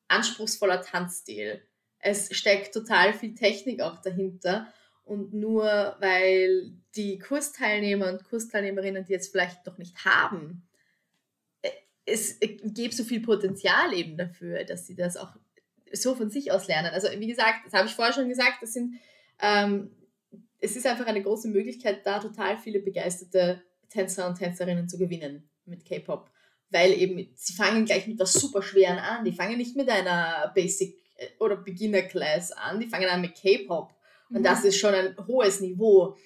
anspruchsvoller 0.07 0.81
Tanzstil. 0.81 1.61
Es 1.99 2.35
steckt 2.35 2.73
total 2.73 3.13
viel 3.13 3.33
Technik 3.33 3.81
auch 3.81 4.01
dahinter. 4.01 4.67
Und 5.05 5.33
nur 5.33 5.65
weil 5.99 6.71
die 6.95 7.19
Kursteilnehmer 7.19 8.09
und 8.09 8.23
Kursteilnehmerinnen, 8.23 9.05
die 9.05 9.13
jetzt 9.13 9.31
vielleicht 9.31 9.65
noch 9.65 9.77
nicht 9.77 10.05
haben, 10.05 10.67
äh, 11.61 11.71
es 12.05 12.39
gibt 12.39 12.93
so 12.93 13.03
viel 13.03 13.21
Potenzial 13.21 13.93
eben 13.93 14.17
dafür, 14.17 14.63
dass 14.63 14.87
sie 14.87 14.95
das 14.95 15.17
auch 15.17 15.35
so 15.91 16.15
von 16.15 16.29
sich 16.29 16.51
aus 16.51 16.67
lernen. 16.67 16.91
Also 16.93 17.07
wie 17.19 17.27
gesagt, 17.27 17.65
das 17.65 17.73
habe 17.73 17.87
ich 17.87 17.95
vorher 17.95 18.13
schon 18.13 18.29
gesagt, 18.29 18.61
das 18.61 18.73
sind, 18.73 18.95
ähm, 19.41 19.91
es 20.59 20.75
ist 20.75 20.87
einfach 20.87 21.05
eine 21.05 21.21
große 21.21 21.49
Möglichkeit, 21.49 22.05
da 22.05 22.19
total 22.19 22.57
viele 22.57 22.79
begeisterte 22.79 23.61
Tänzer 23.93 24.27
und 24.27 24.35
Tänzerinnen 24.35 24.89
zu 24.89 24.97
gewinnen 24.97 25.49
mit 25.65 25.85
K-Pop. 25.85 26.29
Weil 26.69 26.91
eben, 26.93 27.29
sie 27.35 27.53
fangen 27.53 27.85
gleich 27.85 28.07
mit 28.07 28.19
was 28.19 28.33
super 28.33 28.63
Schweren 28.63 28.97
an. 28.97 29.23
Die 29.23 29.31
fangen 29.31 29.57
nicht 29.57 29.75
mit 29.75 29.89
einer 29.89 30.51
Basic- 30.55 30.97
äh, 31.17 31.27
oder 31.39 31.55
Beginner-Class 31.55 32.51
an, 32.51 32.79
die 32.79 32.87
fangen 32.87 33.07
an 33.07 33.21
mit 33.21 33.35
K-Pop. 33.35 33.93
Und 34.29 34.39
mhm. 34.39 34.43
das 34.43 34.63
ist 34.63 34.77
schon 34.77 34.95
ein 34.95 35.15
hohes 35.27 35.61
Niveau. 35.61 36.17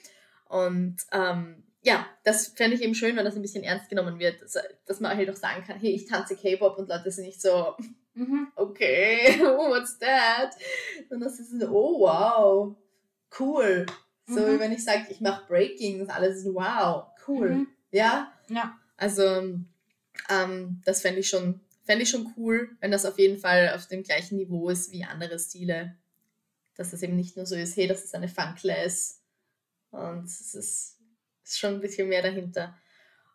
Und 0.47 0.97
ähm, 1.11 1.63
ja, 1.83 2.05
das 2.23 2.47
fände 2.47 2.75
ich 2.75 2.81
eben 2.81 2.95
schön, 2.95 3.15
wenn 3.15 3.25
das 3.25 3.35
ein 3.35 3.41
bisschen 3.41 3.63
ernst 3.63 3.89
genommen 3.89 4.19
wird, 4.19 4.41
dass, 4.41 4.57
dass 4.85 4.99
man 4.99 5.15
halt 5.15 5.29
auch 5.29 5.35
sagen 5.35 5.63
kann, 5.65 5.79
hey, 5.79 5.91
ich 5.91 6.05
tanze 6.05 6.35
K-Pop 6.35 6.77
und 6.77 6.89
Leute 6.89 7.11
sind 7.11 7.25
nicht 7.25 7.41
so, 7.41 7.75
mhm. 8.13 8.47
okay, 8.55 9.39
what's 9.41 9.99
that? 9.99 10.51
Sondern 11.09 11.29
das 11.29 11.39
ist 11.39 11.59
so, 11.59 11.67
oh 11.67 11.99
wow, 11.99 12.75
cool. 13.39 13.85
So 14.27 14.41
mhm. 14.41 14.55
wie 14.55 14.59
wenn 14.59 14.71
ich 14.71 14.83
sage, 14.83 15.07
ich 15.09 15.21
mache 15.21 15.45
Breaking, 15.47 15.99
das 15.99 16.09
alles 16.09 16.37
ist 16.37 16.53
wow, 16.53 17.05
cool. 17.27 17.49
Mhm. 17.49 17.67
Ja? 17.91 18.31
Ja. 18.49 18.77
Also, 18.97 19.23
ähm, 20.29 20.81
das 20.85 21.01
fände 21.01 21.19
ich, 21.19 21.29
schon, 21.29 21.61
fänd 21.83 22.01
ich 22.01 22.09
schon 22.09 22.33
cool, 22.37 22.75
wenn 22.79 22.91
das 22.91 23.05
auf 23.05 23.19
jeden 23.19 23.37
Fall 23.37 23.73
auf 23.75 23.87
dem 23.87 24.03
gleichen 24.03 24.37
Niveau 24.37 24.69
ist 24.69 24.91
wie 24.91 25.03
andere 25.03 25.39
Stile. 25.39 25.95
Dass 26.75 26.91
das 26.91 27.01
eben 27.03 27.15
nicht 27.15 27.35
nur 27.35 27.45
so 27.45 27.55
ist, 27.55 27.75
hey, 27.75 27.87
das 27.87 28.03
ist 28.03 28.15
eine 28.15 28.27
Fun-Class. 28.27 29.21
Und 29.91 30.25
es 30.25 30.53
ist, 30.53 30.99
ist 31.43 31.59
schon 31.59 31.75
ein 31.75 31.81
bisschen 31.81 32.09
mehr 32.09 32.21
dahinter. 32.21 32.75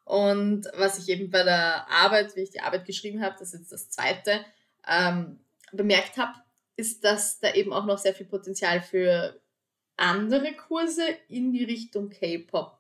Und 0.04 0.66
was 0.76 0.98
ich 0.98 1.08
eben 1.08 1.30
bei 1.30 1.42
der 1.42 1.88
Arbeit, 1.88 2.34
wie 2.36 2.40
ich 2.42 2.50
die 2.50 2.60
Arbeit 2.60 2.86
geschrieben 2.86 3.22
habe, 3.22 3.36
das 3.38 3.54
ist 3.54 3.60
jetzt 3.60 3.72
das 3.72 3.90
zweite, 3.90 4.44
ähm, 4.88 5.38
bemerkt 5.72 6.16
habe, 6.16 6.34
ist, 6.76 7.04
dass 7.04 7.38
da 7.38 7.54
eben 7.54 7.72
auch 7.72 7.86
noch 7.86 7.98
sehr 7.98 8.14
viel 8.14 8.26
Potenzial 8.26 8.80
für 8.80 9.40
andere 9.96 10.52
Kurse 10.54 11.04
in 11.28 11.52
die 11.52 11.64
Richtung 11.64 12.10
K-Pop 12.10 12.78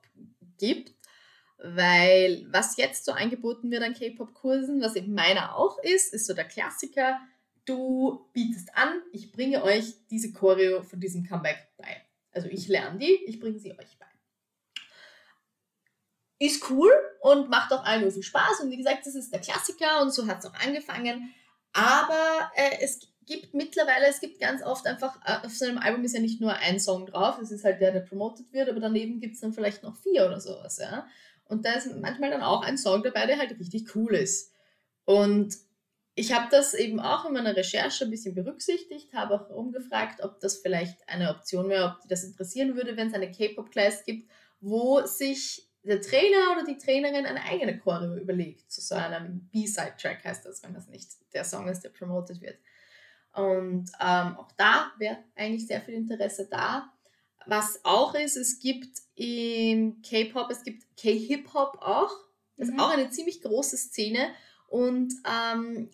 gibt 0.58 0.92
weil 1.62 2.46
was 2.50 2.76
jetzt 2.76 3.04
so 3.04 3.12
angeboten 3.12 3.70
wird 3.70 3.82
an 3.82 3.94
K-Pop-Kursen, 3.94 4.80
was 4.80 4.96
eben 4.96 5.14
meiner 5.14 5.56
auch 5.56 5.78
ist, 5.82 6.12
ist 6.12 6.26
so 6.26 6.34
der 6.34 6.44
Klassiker, 6.44 7.20
du 7.64 8.28
bietest 8.32 8.74
an, 8.74 9.00
ich 9.12 9.30
bringe 9.30 9.62
euch 9.62 9.94
diese 10.10 10.32
Choreo 10.32 10.82
von 10.82 11.00
diesem 11.00 11.24
Comeback 11.24 11.68
bei. 11.76 12.02
Also 12.32 12.48
ich 12.48 12.66
lerne 12.68 12.98
die, 12.98 13.14
ich 13.26 13.38
bringe 13.38 13.58
sie 13.58 13.72
euch 13.72 13.98
bei. 13.98 14.06
Ist 16.38 16.68
cool 16.70 16.90
und 17.20 17.48
macht 17.48 17.72
auch 17.72 17.84
allen 17.84 18.02
nur 18.02 18.10
viel 18.10 18.24
Spaß 18.24 18.60
und 18.62 18.70
wie 18.70 18.76
gesagt, 18.76 19.06
das 19.06 19.14
ist 19.14 19.32
der 19.32 19.40
Klassiker 19.40 20.02
und 20.02 20.12
so 20.12 20.26
hat 20.26 20.40
es 20.40 20.46
auch 20.46 20.54
angefangen. 20.54 21.32
Aber 21.72 22.50
äh, 22.56 22.78
es 22.80 23.00
gibt 23.26 23.54
mittlerweile, 23.54 24.06
es 24.06 24.20
gibt 24.20 24.40
ganz 24.40 24.62
oft 24.62 24.86
einfach, 24.86 25.16
äh, 25.24 25.46
auf 25.46 25.54
so 25.54 25.64
einem 25.64 25.78
Album 25.78 26.04
ist 26.04 26.14
ja 26.14 26.20
nicht 26.20 26.40
nur 26.40 26.54
ein 26.54 26.80
Song 26.80 27.06
drauf, 27.06 27.38
es 27.40 27.52
ist 27.52 27.64
halt 27.64 27.80
der, 27.80 27.92
der 27.92 28.00
promoted 28.00 28.52
wird, 28.52 28.68
aber 28.68 28.80
daneben 28.80 29.20
gibt 29.20 29.34
es 29.34 29.40
dann 29.40 29.52
vielleicht 29.52 29.84
noch 29.84 29.96
vier 29.96 30.26
oder 30.26 30.40
sowas, 30.40 30.78
ja. 30.78 31.06
Und 31.52 31.66
da 31.66 31.74
ist 31.74 31.94
manchmal 32.00 32.30
dann 32.30 32.42
auch 32.42 32.62
ein 32.62 32.78
Song 32.78 33.02
dabei, 33.02 33.26
der 33.26 33.38
halt 33.38 33.58
richtig 33.58 33.94
cool 33.94 34.14
ist. 34.14 34.52
Und 35.04 35.54
ich 36.14 36.32
habe 36.32 36.48
das 36.50 36.72
eben 36.72 36.98
auch 36.98 37.26
in 37.26 37.34
meiner 37.34 37.54
Recherche 37.54 38.04
ein 38.04 38.10
bisschen 38.10 38.34
berücksichtigt, 38.34 39.12
habe 39.12 39.34
auch 39.34 39.50
umgefragt, 39.50 40.22
ob 40.22 40.40
das 40.40 40.58
vielleicht 40.58 41.06
eine 41.08 41.28
Option 41.30 41.68
wäre, 41.68 41.84
ob 41.90 42.00
die 42.00 42.08
das 42.08 42.24
interessieren 42.24 42.74
würde, 42.74 42.96
wenn 42.96 43.08
es 43.08 43.14
eine 43.14 43.30
K-Pop-Class 43.30 44.04
gibt, 44.04 44.30
wo 44.60 45.04
sich 45.04 45.68
der 45.82 46.00
Trainer 46.00 46.52
oder 46.52 46.64
die 46.64 46.78
Trainerin 46.78 47.26
eine 47.26 47.42
eigene 47.42 47.78
Choreo 47.78 48.16
überlegt, 48.16 48.70
zu 48.72 48.80
so 48.80 48.94
einem 48.94 49.48
B-Side-Track 49.52 50.24
heißt 50.24 50.46
das, 50.46 50.62
wenn 50.62 50.72
das 50.72 50.88
nicht 50.88 51.10
der 51.34 51.44
Song 51.44 51.68
ist, 51.68 51.80
der 51.80 51.90
promoted 51.90 52.40
wird. 52.40 52.58
Und 53.34 53.90
ähm, 54.00 54.36
auch 54.38 54.52
da 54.52 54.92
wäre 54.98 55.18
eigentlich 55.34 55.66
sehr 55.66 55.82
viel 55.82 55.94
Interesse 55.94 56.48
da. 56.50 56.92
Was 57.46 57.80
auch 57.84 58.14
ist, 58.14 58.36
es 58.36 58.58
gibt 58.58 58.98
im 59.14 60.02
K-Pop, 60.02 60.50
es 60.50 60.62
gibt 60.62 60.84
K-Hip-Hop 60.96 61.78
auch. 61.80 62.12
Das 62.56 62.68
mhm. 62.68 62.74
ist 62.74 62.80
auch 62.80 62.90
eine 62.90 63.10
ziemlich 63.10 63.42
große 63.42 63.76
Szene. 63.76 64.28
Und 64.68 65.12
ähm, 65.26 65.90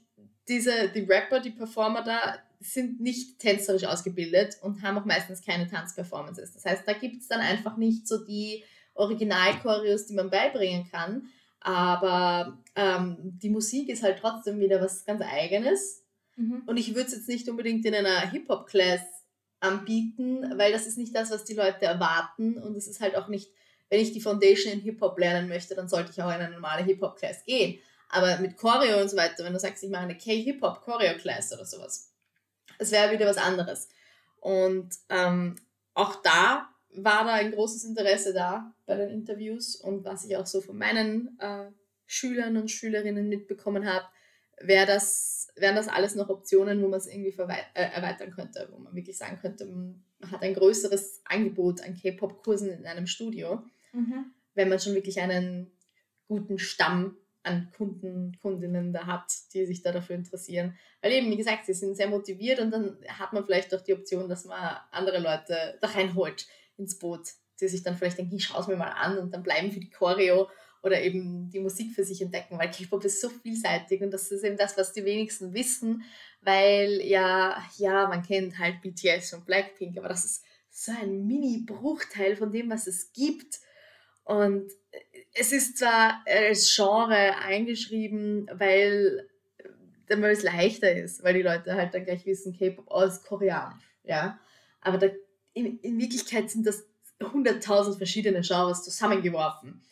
diese, 0.48 0.88
die 0.88 1.00
Rapper, 1.00 1.40
die 1.40 1.50
Performer 1.50 2.02
da, 2.02 2.38
sind 2.60 3.00
nicht 3.00 3.38
tänzerisch 3.38 3.84
ausgebildet 3.84 4.56
und 4.62 4.82
haben 4.82 4.98
auch 4.98 5.04
meistens 5.04 5.42
keine 5.42 5.68
Tanzperformances. 5.68 6.54
Das 6.54 6.64
heißt, 6.64 6.82
da 6.86 6.92
gibt 6.92 7.22
es 7.22 7.28
dann 7.28 7.40
einfach 7.40 7.76
nicht 7.76 8.08
so 8.08 8.24
die 8.24 8.64
Originalchoreos, 8.94 10.06
die 10.06 10.14
man 10.14 10.30
beibringen 10.30 10.88
kann. 10.90 11.28
Aber 11.60 12.58
ähm, 12.74 13.16
die 13.20 13.50
Musik 13.50 13.88
ist 13.88 14.02
halt 14.02 14.18
trotzdem 14.20 14.60
wieder 14.60 14.80
was 14.80 15.04
ganz 15.04 15.22
Eigenes. 15.22 16.04
Mhm. 16.36 16.62
Und 16.66 16.76
ich 16.76 16.94
würde 16.94 17.08
es 17.08 17.14
jetzt 17.14 17.28
nicht 17.28 17.48
unbedingt 17.48 17.84
in 17.84 17.94
einer 17.94 18.30
Hip-Hop-Class 18.30 19.00
anbieten, 19.60 20.52
weil 20.56 20.72
das 20.72 20.86
ist 20.86 20.98
nicht 20.98 21.14
das, 21.14 21.30
was 21.30 21.44
die 21.44 21.54
Leute 21.54 21.84
erwarten. 21.84 22.58
Und 22.58 22.76
es 22.76 22.86
ist 22.86 23.00
halt 23.00 23.16
auch 23.16 23.28
nicht, 23.28 23.50
wenn 23.90 24.00
ich 24.00 24.12
die 24.12 24.20
Foundation 24.20 24.72
in 24.72 24.80
Hip-Hop 24.80 25.18
lernen 25.18 25.48
möchte, 25.48 25.74
dann 25.74 25.88
sollte 25.88 26.10
ich 26.10 26.22
auch 26.22 26.28
in 26.28 26.40
eine 26.40 26.50
normale 26.50 26.84
Hip-Hop-Class 26.84 27.44
gehen. 27.44 27.80
Aber 28.08 28.38
mit 28.38 28.56
Choreo 28.56 29.00
und 29.00 29.08
so 29.08 29.16
weiter, 29.16 29.44
wenn 29.44 29.52
du 29.52 29.58
sagst, 29.58 29.82
ich 29.82 29.90
mache 29.90 30.02
eine 30.02 30.16
K-Hip-Hop 30.16 30.82
Choreo-Class 30.82 31.52
oder 31.52 31.64
sowas, 31.64 32.12
das 32.78 32.90
wäre 32.90 33.12
wieder 33.12 33.26
was 33.26 33.36
anderes. 33.36 33.88
Und 34.40 34.90
ähm, 35.08 35.56
auch 35.94 36.22
da 36.22 36.68
war 36.90 37.24
da 37.24 37.34
ein 37.34 37.52
großes 37.52 37.84
Interesse 37.84 38.32
da 38.32 38.72
bei 38.86 38.96
den 38.96 39.10
Interviews 39.10 39.76
und 39.76 40.04
was 40.04 40.24
ich 40.24 40.36
auch 40.36 40.46
so 40.46 40.60
von 40.60 40.78
meinen 40.78 41.38
äh, 41.40 41.66
Schülern 42.06 42.56
und 42.56 42.70
Schülerinnen 42.70 43.28
mitbekommen 43.28 43.86
habe, 43.86 44.06
wäre 44.60 44.86
das, 44.86 45.48
wären 45.56 45.76
das 45.76 45.88
alles 45.88 46.14
noch 46.14 46.28
Optionen, 46.28 46.82
wo 46.82 46.88
man 46.88 46.98
es 46.98 47.06
irgendwie 47.06 47.34
äh, 47.38 47.62
erweitern 47.74 48.30
könnte, 48.30 48.68
wo 48.70 48.78
man 48.78 48.94
wirklich 48.94 49.16
sagen 49.16 49.38
könnte, 49.40 49.66
man 49.66 50.02
hat 50.30 50.42
ein 50.42 50.54
größeres 50.54 51.22
Angebot 51.24 51.80
an 51.82 51.94
K-Pop-Kursen 51.94 52.70
in 52.70 52.86
einem 52.86 53.06
Studio, 53.06 53.62
mhm. 53.92 54.32
wenn 54.54 54.68
man 54.68 54.80
schon 54.80 54.94
wirklich 54.94 55.20
einen 55.20 55.70
guten 56.26 56.58
Stamm 56.58 57.16
an 57.42 57.72
Kunden, 57.76 58.38
Kundinnen 58.40 58.92
da 58.92 59.06
hat, 59.06 59.32
die 59.54 59.64
sich 59.64 59.82
da 59.82 59.92
dafür 59.92 60.16
interessieren. 60.16 60.76
Weil 61.00 61.12
eben, 61.12 61.30
wie 61.30 61.36
gesagt, 61.36 61.66
sie 61.66 61.72
sind 61.72 61.96
sehr 61.96 62.08
motiviert 62.08 62.60
und 62.60 62.70
dann 62.70 62.98
hat 63.08 63.32
man 63.32 63.44
vielleicht 63.44 63.74
auch 63.74 63.80
die 63.80 63.94
Option, 63.94 64.28
dass 64.28 64.44
man 64.44 64.76
andere 64.90 65.18
Leute 65.18 65.78
da 65.80 65.88
reinholt 65.88 66.46
ins 66.76 66.98
Boot, 66.98 67.30
die 67.60 67.68
sich 67.68 67.82
dann 67.82 67.96
vielleicht 67.96 68.18
denken, 68.18 68.36
ich 68.36 68.44
schaue 68.44 68.60
es 68.60 68.66
mir 68.66 68.76
mal 68.76 68.90
an 68.90 69.18
und 69.18 69.32
dann 69.32 69.42
bleiben 69.42 69.72
für 69.72 69.80
die 69.80 69.90
Choreo 69.90 70.48
oder 70.82 71.00
eben 71.02 71.50
die 71.50 71.60
Musik 71.60 71.94
für 71.94 72.04
sich 72.04 72.22
entdecken, 72.22 72.58
weil 72.58 72.70
K-Pop 72.70 73.04
ist 73.04 73.20
so 73.20 73.28
vielseitig 73.28 74.00
und 74.02 74.10
das 74.10 74.30
ist 74.30 74.44
eben 74.44 74.56
das, 74.56 74.76
was 74.76 74.92
die 74.92 75.04
wenigsten 75.04 75.52
wissen, 75.52 76.04
weil 76.40 77.00
ja, 77.02 77.62
ja, 77.78 78.06
man 78.08 78.22
kennt 78.22 78.58
halt 78.58 78.80
BTS 78.82 79.34
und 79.34 79.46
Blackpink, 79.46 79.98
aber 79.98 80.08
das 80.08 80.24
ist 80.24 80.44
so 80.70 80.92
ein 80.92 81.26
Mini-Bruchteil 81.26 82.36
von 82.36 82.52
dem, 82.52 82.70
was 82.70 82.86
es 82.86 83.12
gibt. 83.12 83.60
Und 84.24 84.70
es 85.34 85.52
ist 85.52 85.78
zwar 85.78 86.22
als 86.26 86.72
Genre 86.74 87.36
eingeschrieben, 87.38 88.48
weil, 88.52 89.28
es 90.06 90.42
leichter 90.42 90.94
ist, 90.94 91.24
weil 91.24 91.34
die 91.34 91.42
Leute 91.42 91.74
halt 91.74 91.94
dann 91.94 92.04
gleich 92.04 92.24
wissen, 92.26 92.56
K-Pop 92.56 92.88
aus 92.88 93.22
Koreanisch, 93.22 93.84
ja. 94.04 94.38
Aber 94.80 94.98
da, 94.98 95.08
in, 95.54 95.78
in 95.80 95.98
Wirklichkeit 95.98 96.50
sind 96.50 96.66
das 96.66 96.86
100.000 97.20 97.96
verschiedene 97.96 98.42
Genres 98.42 98.84
zusammengeworfen. 98.84 99.82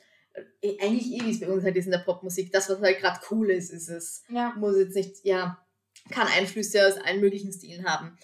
Äh, 0.61 0.77
eigentlich 0.81 1.13
eh, 1.13 1.25
wie 1.25 1.31
es 1.31 1.41
bei 1.41 1.49
uns 1.49 1.65
halt 1.65 1.77
ist 1.77 1.87
in 1.87 1.93
der 1.93 1.99
Popmusik, 1.99 2.53
das, 2.53 2.69
was 2.69 2.81
halt 2.81 2.99
gerade 2.99 3.21
cool 3.31 3.51
ist, 3.51 3.71
ist 3.71 3.89
es. 3.89 4.23
Ja. 4.29 4.55
Muss 4.57 4.77
jetzt 4.77 4.95
nicht, 4.95 5.25
ja, 5.25 5.65
kann 6.11 6.29
Einflüsse 6.29 6.87
aus 6.87 6.97
allen 6.99 7.21
möglichen 7.21 7.53
Stilen 7.53 7.85
haben. 7.85 8.17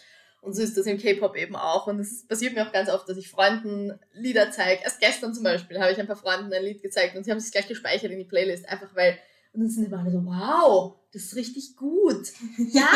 Und 0.43 0.55
so 0.55 0.63
ist 0.63 0.77
das 0.77 0.87
im 0.87 0.99
K-Pop 0.99 1.37
eben 1.37 1.55
auch. 1.55 1.87
Und 1.87 2.01
es 2.01 2.27
passiert 2.27 2.55
mir 2.55 2.67
auch 2.67 2.73
ganz 2.73 2.91
oft, 2.91 3.09
dass 3.09 3.17
ich 3.17 3.31
Freunden 3.31 3.99
Lieder 4.13 4.51
zeige. 4.51 4.83
Erst 4.83 4.99
gestern 4.99 5.33
zum 5.35 5.45
Beispiel 5.45 5.79
habe 5.79 5.93
ich 5.93 6.01
ein 6.01 6.09
paar 6.09 6.17
Freunden 6.17 6.53
ein 6.53 6.65
Lied 6.65 6.83
gezeigt 6.83 7.17
und 7.17 7.23
sie 7.23 7.31
haben 7.31 7.39
es 7.39 7.53
gleich 7.53 7.69
gespeichert 7.69 8.11
in 8.11 8.19
die 8.19 8.25
Playlist, 8.25 8.69
einfach 8.69 8.95
weil. 8.97 9.19
Und 9.53 9.61
dann 9.61 9.71
sind 9.71 9.85
immer 9.85 10.01
alle 10.01 10.11
so, 10.11 10.25
wow, 10.25 10.97
das 11.13 11.25
ist 11.25 11.37
richtig 11.37 11.77
gut. 11.77 12.33
Ja, 12.73 12.89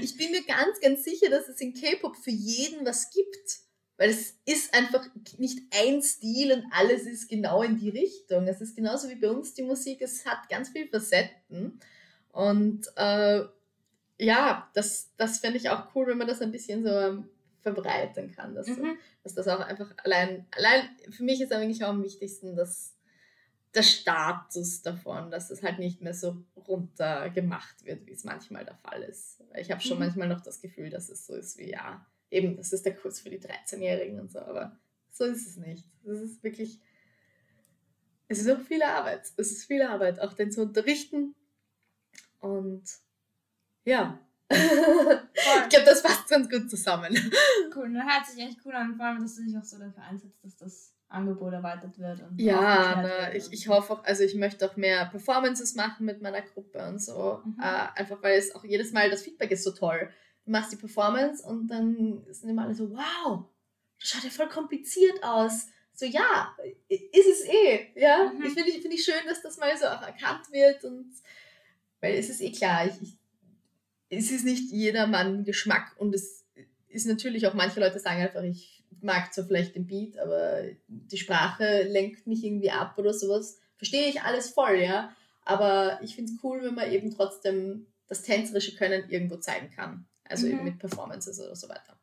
ich 0.00 0.16
bin 0.16 0.32
mir 0.32 0.42
ganz, 0.44 0.80
ganz 0.80 1.04
sicher, 1.04 1.30
dass 1.30 1.48
es 1.48 1.60
in 1.60 1.74
K-Pop 1.74 2.16
für 2.16 2.30
jeden 2.30 2.84
was 2.84 3.10
gibt. 3.10 3.60
Weil 4.02 4.10
es 4.10 4.36
ist 4.46 4.74
einfach 4.74 5.06
nicht 5.38 5.60
ein 5.70 6.02
Stil 6.02 6.50
und 6.50 6.64
alles 6.72 7.06
ist 7.06 7.28
genau 7.28 7.62
in 7.62 7.78
die 7.78 7.88
Richtung. 7.88 8.48
Es 8.48 8.60
ist 8.60 8.74
genauso 8.74 9.08
wie 9.08 9.14
bei 9.14 9.30
uns 9.30 9.54
die 9.54 9.62
Musik, 9.62 10.02
es 10.02 10.26
hat 10.26 10.48
ganz 10.48 10.70
viele 10.70 10.88
Facetten. 10.88 11.78
Und 12.32 12.88
äh, 12.96 13.44
ja, 14.18 14.68
das, 14.74 15.12
das 15.16 15.38
fände 15.38 15.58
ich 15.58 15.70
auch 15.70 15.94
cool, 15.94 16.08
wenn 16.08 16.18
man 16.18 16.26
das 16.26 16.42
ein 16.42 16.50
bisschen 16.50 16.82
so 16.82 16.90
ähm, 16.90 17.28
verbreiten 17.60 18.32
kann. 18.32 18.56
Dass, 18.56 18.66
mhm. 18.66 18.98
dass 19.22 19.34
das 19.34 19.46
auch 19.46 19.60
einfach 19.60 19.94
allein, 19.98 20.46
allein, 20.50 20.88
für 21.10 21.22
mich 21.22 21.40
ist 21.40 21.52
eigentlich 21.52 21.84
auch 21.84 21.90
am 21.90 22.02
wichtigsten, 22.02 22.56
dass 22.56 22.96
der 23.72 23.84
Status 23.84 24.82
davon, 24.82 25.30
dass 25.30 25.48
es 25.52 25.62
halt 25.62 25.78
nicht 25.78 26.00
mehr 26.00 26.14
so 26.14 26.42
runter 26.56 27.30
gemacht 27.30 27.84
wird, 27.84 28.04
wie 28.08 28.14
es 28.14 28.24
manchmal 28.24 28.64
der 28.64 28.78
Fall 28.78 29.04
ist. 29.04 29.44
Ich 29.56 29.70
habe 29.70 29.80
schon 29.80 29.98
mhm. 29.98 30.06
manchmal 30.06 30.26
noch 30.26 30.40
das 30.40 30.60
Gefühl, 30.60 30.90
dass 30.90 31.08
es 31.08 31.24
so 31.24 31.36
ist 31.36 31.56
wie, 31.56 31.70
ja, 31.70 32.04
eben, 32.32 32.56
das 32.56 32.72
ist 32.72 32.84
der 32.84 32.94
Kurs 32.94 33.20
für 33.20 33.30
die 33.30 33.38
13-Jährigen 33.38 34.18
und 34.18 34.32
so, 34.32 34.40
aber 34.40 34.78
so 35.10 35.24
ist 35.24 35.46
es 35.46 35.56
nicht. 35.56 35.84
Es 36.04 36.20
ist 36.20 36.42
wirklich, 36.42 36.80
es 38.28 38.40
ist 38.40 38.50
auch 38.50 38.60
viel 38.60 38.82
Arbeit. 38.82 39.30
Es 39.36 39.52
ist 39.52 39.66
viel 39.66 39.82
Arbeit, 39.82 40.20
auch 40.20 40.32
den 40.32 40.50
zu 40.50 40.62
unterrichten 40.62 41.34
und 42.40 42.82
ja. 43.84 44.18
ich 44.50 45.68
glaube, 45.68 45.86
das 45.86 46.02
passt 46.02 46.28
ganz 46.28 46.50
gut 46.50 46.68
zusammen. 46.68 47.14
Cool, 47.74 47.92
das 47.94 48.02
hört 48.02 48.26
sich 48.26 48.44
echt 48.44 48.58
cool 48.64 48.74
an, 48.74 48.94
vor 48.96 49.06
allem, 49.06 49.22
dass 49.22 49.36
du 49.36 49.44
dich 49.44 49.56
auch 49.56 49.64
so 49.64 49.78
dafür 49.78 50.02
einsetzt, 50.02 50.44
dass 50.44 50.56
das 50.56 50.94
Angebot 51.08 51.52
erweitert 51.52 51.98
wird. 51.98 52.22
Ja, 52.36 53.02
ne, 53.02 53.36
ich, 53.36 53.52
ich 53.52 53.68
hoffe 53.68 53.94
auch, 53.94 54.04
also 54.04 54.24
ich 54.24 54.34
möchte 54.34 54.68
auch 54.68 54.76
mehr 54.76 55.06
Performances 55.06 55.74
machen 55.74 56.06
mit 56.06 56.20
meiner 56.20 56.42
Gruppe 56.42 56.86
und 56.86 57.00
so. 57.00 57.40
Mhm. 57.44 57.56
Äh, 57.60 57.98
einfach 58.00 58.22
weil 58.22 58.38
es 58.38 58.54
auch 58.54 58.64
jedes 58.64 58.92
Mal, 58.92 59.10
das 59.10 59.22
Feedback 59.22 59.50
ist 59.50 59.64
so 59.64 59.72
toll. 59.72 60.10
Du 60.44 60.50
machst 60.50 60.72
die 60.72 60.76
Performance 60.76 61.46
und 61.46 61.68
dann 61.68 62.24
sind 62.30 62.50
immer 62.50 62.64
alle 62.64 62.74
so, 62.74 62.90
wow, 62.90 63.44
das 63.98 64.10
schaut 64.10 64.24
ja 64.24 64.30
voll 64.30 64.48
kompliziert 64.48 65.22
aus. 65.22 65.68
So, 65.94 66.06
ja, 66.06 66.56
ist 66.88 67.26
es 67.28 67.44
eh. 67.46 67.92
Ja, 67.94 68.32
mhm. 68.32 68.42
ich 68.44 68.54
finde 68.54 68.72
find 68.72 68.94
ich 68.94 69.04
schön, 69.04 69.26
dass 69.26 69.42
das 69.42 69.58
mal 69.58 69.76
so 69.76 69.86
auch 69.86 70.02
erkannt 70.02 70.50
wird 70.50 70.84
und 70.84 71.12
weil 72.00 72.14
es 72.14 72.28
ist 72.28 72.40
eh 72.40 72.50
klar, 72.50 72.86
ich, 72.86 73.00
ich 73.02 73.18
es 74.12 74.30
ist 74.30 74.44
nicht 74.44 74.70
jedermann 74.70 75.44
Geschmack 75.44 75.94
und 75.98 76.14
es 76.14 76.44
ist 76.88 77.06
natürlich 77.06 77.46
auch, 77.46 77.54
manche 77.54 77.80
Leute 77.80 77.98
sagen 77.98 78.20
einfach, 78.20 78.42
ich 78.42 78.84
mag 79.00 79.32
zwar 79.32 79.46
vielleicht 79.46 79.74
den 79.74 79.86
Beat, 79.86 80.18
aber 80.18 80.64
die 80.86 81.16
Sprache 81.16 81.84
lenkt 81.84 82.26
mich 82.26 82.44
irgendwie 82.44 82.70
ab 82.70 82.98
oder 82.98 83.14
sowas. 83.14 83.58
Verstehe 83.76 84.08
ich 84.08 84.20
alles 84.22 84.50
voll, 84.50 84.76
ja. 84.76 85.14
Aber 85.44 85.98
ich 86.02 86.14
finde 86.14 86.32
es 86.32 86.38
cool, 86.44 86.62
wenn 86.62 86.74
man 86.74 86.92
eben 86.92 87.10
trotzdem 87.10 87.86
das 88.06 88.22
tänzerische 88.22 88.76
Können 88.76 89.08
irgendwo 89.08 89.36
zeigen 89.36 89.70
kann. 89.74 90.06
Also 90.32 90.46
mhm. 90.46 90.52
eben 90.52 90.64
mit 90.64 90.78
Performances 90.78 91.40
oder 91.40 91.54
so 91.54 91.68
weiter. 91.68 91.98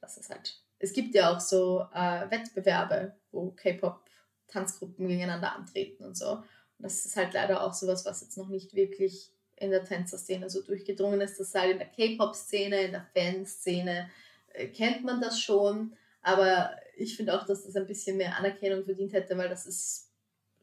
Das 0.00 0.16
ist 0.16 0.30
halt. 0.30 0.60
Es 0.78 0.92
gibt 0.92 1.14
ja 1.14 1.34
auch 1.34 1.40
so 1.40 1.86
äh, 1.94 2.30
Wettbewerbe, 2.30 3.14
wo 3.30 3.50
K-Pop-Tanzgruppen 3.50 5.08
gegeneinander 5.08 5.54
antreten 5.54 6.04
und 6.04 6.16
so. 6.16 6.32
Und 6.32 6.44
das 6.78 7.04
ist 7.04 7.16
halt 7.16 7.32
leider 7.34 7.62
auch 7.62 7.72
sowas, 7.72 8.04
was 8.04 8.20
jetzt 8.20 8.36
noch 8.36 8.48
nicht 8.48 8.74
wirklich 8.74 9.32
in 9.56 9.70
der 9.70 9.84
Tänzerszene 9.84 10.50
so 10.50 10.62
durchgedrungen 10.62 11.20
ist. 11.20 11.38
Das 11.38 11.54
halt 11.54 11.72
in 11.72 11.78
der 11.78 11.88
K-Pop-Szene, 11.88 12.82
in 12.82 12.92
der 12.92 13.06
Fanszene 13.14 14.10
äh, 14.52 14.68
kennt 14.68 15.04
man 15.04 15.20
das 15.20 15.40
schon. 15.40 15.96
Aber 16.22 16.70
ich 16.96 17.16
finde 17.16 17.38
auch, 17.38 17.46
dass 17.46 17.64
das 17.64 17.76
ein 17.76 17.86
bisschen 17.86 18.16
mehr 18.16 18.36
Anerkennung 18.36 18.84
verdient 18.84 19.12
hätte, 19.12 19.36
weil 19.36 19.48
das 19.48 19.66
ist 19.66 20.10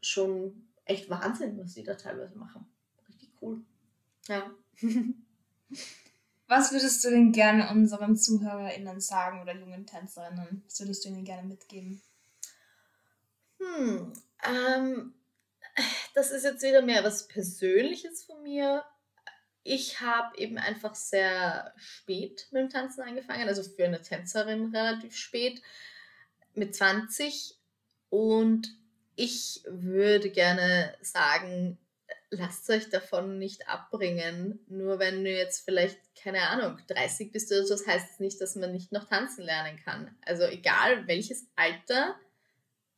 schon 0.02 0.68
echt 0.86 1.10
Wahnsinn, 1.10 1.58
was 1.58 1.74
die 1.74 1.84
da 1.84 1.96
teilweise 1.96 2.38
machen. 2.38 2.66
Richtig 3.08 3.32
cool. 3.42 3.62
Ja. 4.28 4.52
Was 6.52 6.74
würdest 6.74 7.02
du 7.06 7.10
denn 7.10 7.32
gerne 7.32 7.70
unseren 7.70 8.18
ZuhörerInnen 8.18 9.00
sagen 9.00 9.42
oder 9.42 9.56
jungen 9.56 9.86
Tänzerinnen? 9.86 10.62
Was 10.66 10.82
würdest 10.82 11.06
du 11.06 11.08
ihnen 11.08 11.24
gerne 11.24 11.48
mitgeben? 11.48 12.02
Hm, 13.58 14.12
ähm, 14.44 15.14
das 16.14 16.32
ist 16.32 16.44
jetzt 16.44 16.62
wieder 16.62 16.82
mehr 16.82 17.06
was 17.06 17.30
Persönliches 17.30 18.26
von 18.26 18.44
mir. 18.44 18.84
ich 19.64 20.02
habe 20.02 20.38
eben 20.40 20.58
einfach 20.58 20.94
sehr 20.94 21.74
spät 21.78 22.50
mit 22.52 22.64
dem 22.64 22.70
Tanzen 22.70 23.04
angefangen, 23.04 23.48
also 23.48 23.64
für 23.64 23.86
eine 23.86 24.02
Tänzerin 24.02 24.76
relativ 24.76 25.16
spät, 25.16 25.62
mit 26.54 26.76
20. 26.76 27.56
Und 28.10 28.76
ich 29.16 29.64
würde 29.70 30.30
gerne 30.30 30.98
sagen, 31.00 31.78
lasst 32.32 32.70
euch 32.70 32.90
davon 32.90 33.38
nicht 33.38 33.68
abbringen. 33.68 34.60
Nur 34.68 35.00
wenn 35.00 35.24
du 35.24 35.32
jetzt 35.32 35.64
vielleicht, 35.66 36.00
keine 36.16 36.42
Ahnung, 36.50 36.80
30 36.88 37.32
bist 37.32 37.52
oder 37.52 37.66
so, 37.66 37.76
das 37.76 37.86
heißt 37.86 38.20
nicht, 38.20 38.40
dass 38.42 38.56
man 38.56 38.72
nicht 38.72 38.92
noch 38.92 39.08
tanzen 39.08 39.44
lernen 39.44 39.80
kann. 39.84 40.16
Also 40.26 40.44
egal 40.44 41.08
welches 41.08 41.46
Alter, 41.56 42.16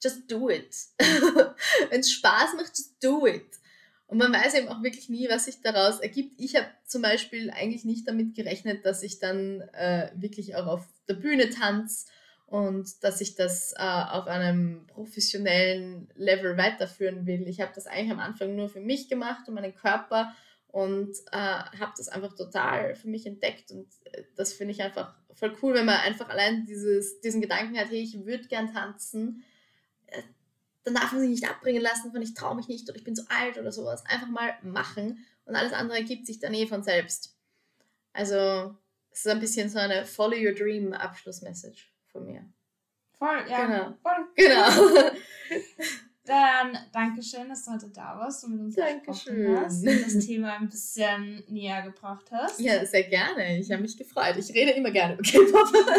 just 0.01 0.31
do 0.31 0.49
it. 0.49 0.75
wenn 1.89 2.01
es 2.01 2.11
Spaß 2.11 2.53
macht, 2.55 2.77
just 2.77 3.03
do 3.03 3.25
it. 3.25 3.59
Und 4.07 4.19
man 4.19 4.31
weiß 4.31 4.53
eben 4.53 4.67
auch 4.67 4.83
wirklich 4.83 5.09
nie, 5.09 5.27
was 5.29 5.45
sich 5.45 5.61
daraus 5.61 5.99
ergibt. 5.99 6.39
Ich 6.39 6.55
habe 6.55 6.67
zum 6.85 7.01
Beispiel 7.01 7.49
eigentlich 7.49 7.83
nicht 7.83 8.07
damit 8.07 8.35
gerechnet, 8.35 8.85
dass 8.85 9.01
ich 9.01 9.17
dann 9.19 9.61
äh, 9.73 10.11
wirklich 10.13 10.55
auch 10.55 10.67
auf 10.67 10.85
der 11.07 11.15
Bühne 11.15 11.49
tanze 11.49 12.05
und 12.53 13.03
dass 13.03 13.19
ich 13.19 13.33
das 13.33 13.73
äh, 13.77 13.81
auf 13.81 14.27
einem 14.27 14.85
professionellen 14.85 16.07
Level 16.13 16.55
weiterführen 16.55 17.25
will. 17.25 17.47
Ich 17.47 17.61
habe 17.61 17.71
das 17.73 17.87
eigentlich 17.87 18.11
am 18.11 18.19
Anfang 18.19 18.55
nur 18.55 18.69
für 18.69 18.79
mich 18.79 19.09
gemacht 19.09 19.47
und 19.47 19.55
meinen 19.55 19.73
Körper 19.73 20.35
und 20.67 21.17
äh, 21.31 21.35
habe 21.35 21.93
das 21.97 22.09
einfach 22.09 22.35
total 22.35 22.93
für 22.93 23.07
mich 23.07 23.25
entdeckt 23.25 23.71
und 23.71 23.87
äh, 24.03 24.25
das 24.35 24.53
finde 24.53 24.71
ich 24.71 24.83
einfach 24.83 25.15
voll 25.33 25.57
cool, 25.63 25.73
wenn 25.73 25.87
man 25.87 26.01
einfach 26.01 26.29
allein 26.29 26.63
dieses, 26.67 27.21
diesen 27.21 27.41
Gedanken 27.41 27.75
hat, 27.75 27.89
hey, 27.89 28.03
ich 28.03 28.23
würde 28.23 28.47
gern 28.47 28.71
tanzen, 28.71 29.43
äh, 30.05 30.21
dann 30.83 30.93
darf 30.93 31.11
man 31.11 31.21
sich 31.21 31.31
nicht 31.31 31.49
abbringen 31.49 31.81
lassen 31.81 32.11
von 32.11 32.21
ich 32.21 32.35
traue 32.35 32.55
mich 32.55 32.67
nicht 32.67 32.87
oder 32.87 32.99
ich 32.99 33.03
bin 33.03 33.15
so 33.15 33.23
alt 33.29 33.57
oder 33.57 33.71
sowas. 33.71 34.05
Einfach 34.05 34.29
mal 34.29 34.53
machen 34.61 35.25
und 35.45 35.55
alles 35.55 35.73
andere 35.73 35.97
ergibt 35.97 36.27
sich 36.27 36.37
dann 36.37 36.53
eh 36.53 36.67
von 36.67 36.83
selbst. 36.83 37.35
Also 38.11 38.77
es 39.09 39.25
ist 39.25 39.27
ein 39.27 39.39
bisschen 39.39 39.71
so 39.71 39.79
eine 39.79 40.05
Follow 40.05 40.37
Your 40.37 40.53
Dream 40.53 40.93
Abschlussmessage 40.93 41.92
von 42.13 42.25
mir. 42.25 42.45
Voll, 43.17 43.43
ja. 43.49 43.65
Genau. 43.65 43.93
Voll. 44.01 44.27
Genau. 44.35 45.09
Dann 46.25 46.77
Dankeschön, 46.93 47.49
dass 47.49 47.65
du 47.65 47.71
heute 47.71 47.89
da 47.89 48.17
warst 48.17 48.45
und 48.45 48.51
mit 48.51 48.61
uns 48.61 48.75
Dankeschön. 48.75 49.35
gesprochen 49.35 49.65
hast 49.65 49.85
und 49.85 50.01
das 50.05 50.25
Thema 50.25 50.53
ein 50.53 50.69
bisschen 50.69 51.43
näher 51.49 51.81
gebracht 51.81 52.31
hast. 52.31 52.61
Ja, 52.61 52.85
sehr 52.85 53.03
gerne. 53.03 53.59
Ich 53.59 53.69
habe 53.69 53.81
mich 53.81 53.97
gefreut. 53.97 54.37
Ich 54.37 54.49
rede 54.53 54.71
immer 54.71 54.91
gerne 54.91 55.15
über 55.15 55.23
K-Pop. 55.23 55.73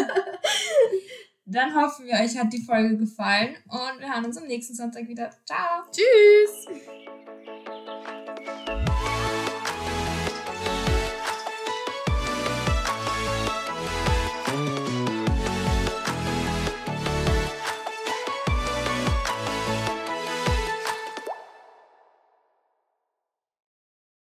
Dann 1.45 1.75
hoffen 1.75 2.07
wir, 2.07 2.13
euch 2.13 2.35
hat 2.39 2.51
die 2.51 2.63
Folge 2.63 2.97
gefallen 2.97 3.55
und 3.67 3.99
wir 3.99 4.11
hören 4.11 4.25
uns 4.25 4.37
am 4.37 4.47
nächsten 4.47 4.73
Sonntag 4.73 5.07
wieder. 5.07 5.29
Ciao. 5.45 5.83
Tschüss. 5.91 6.65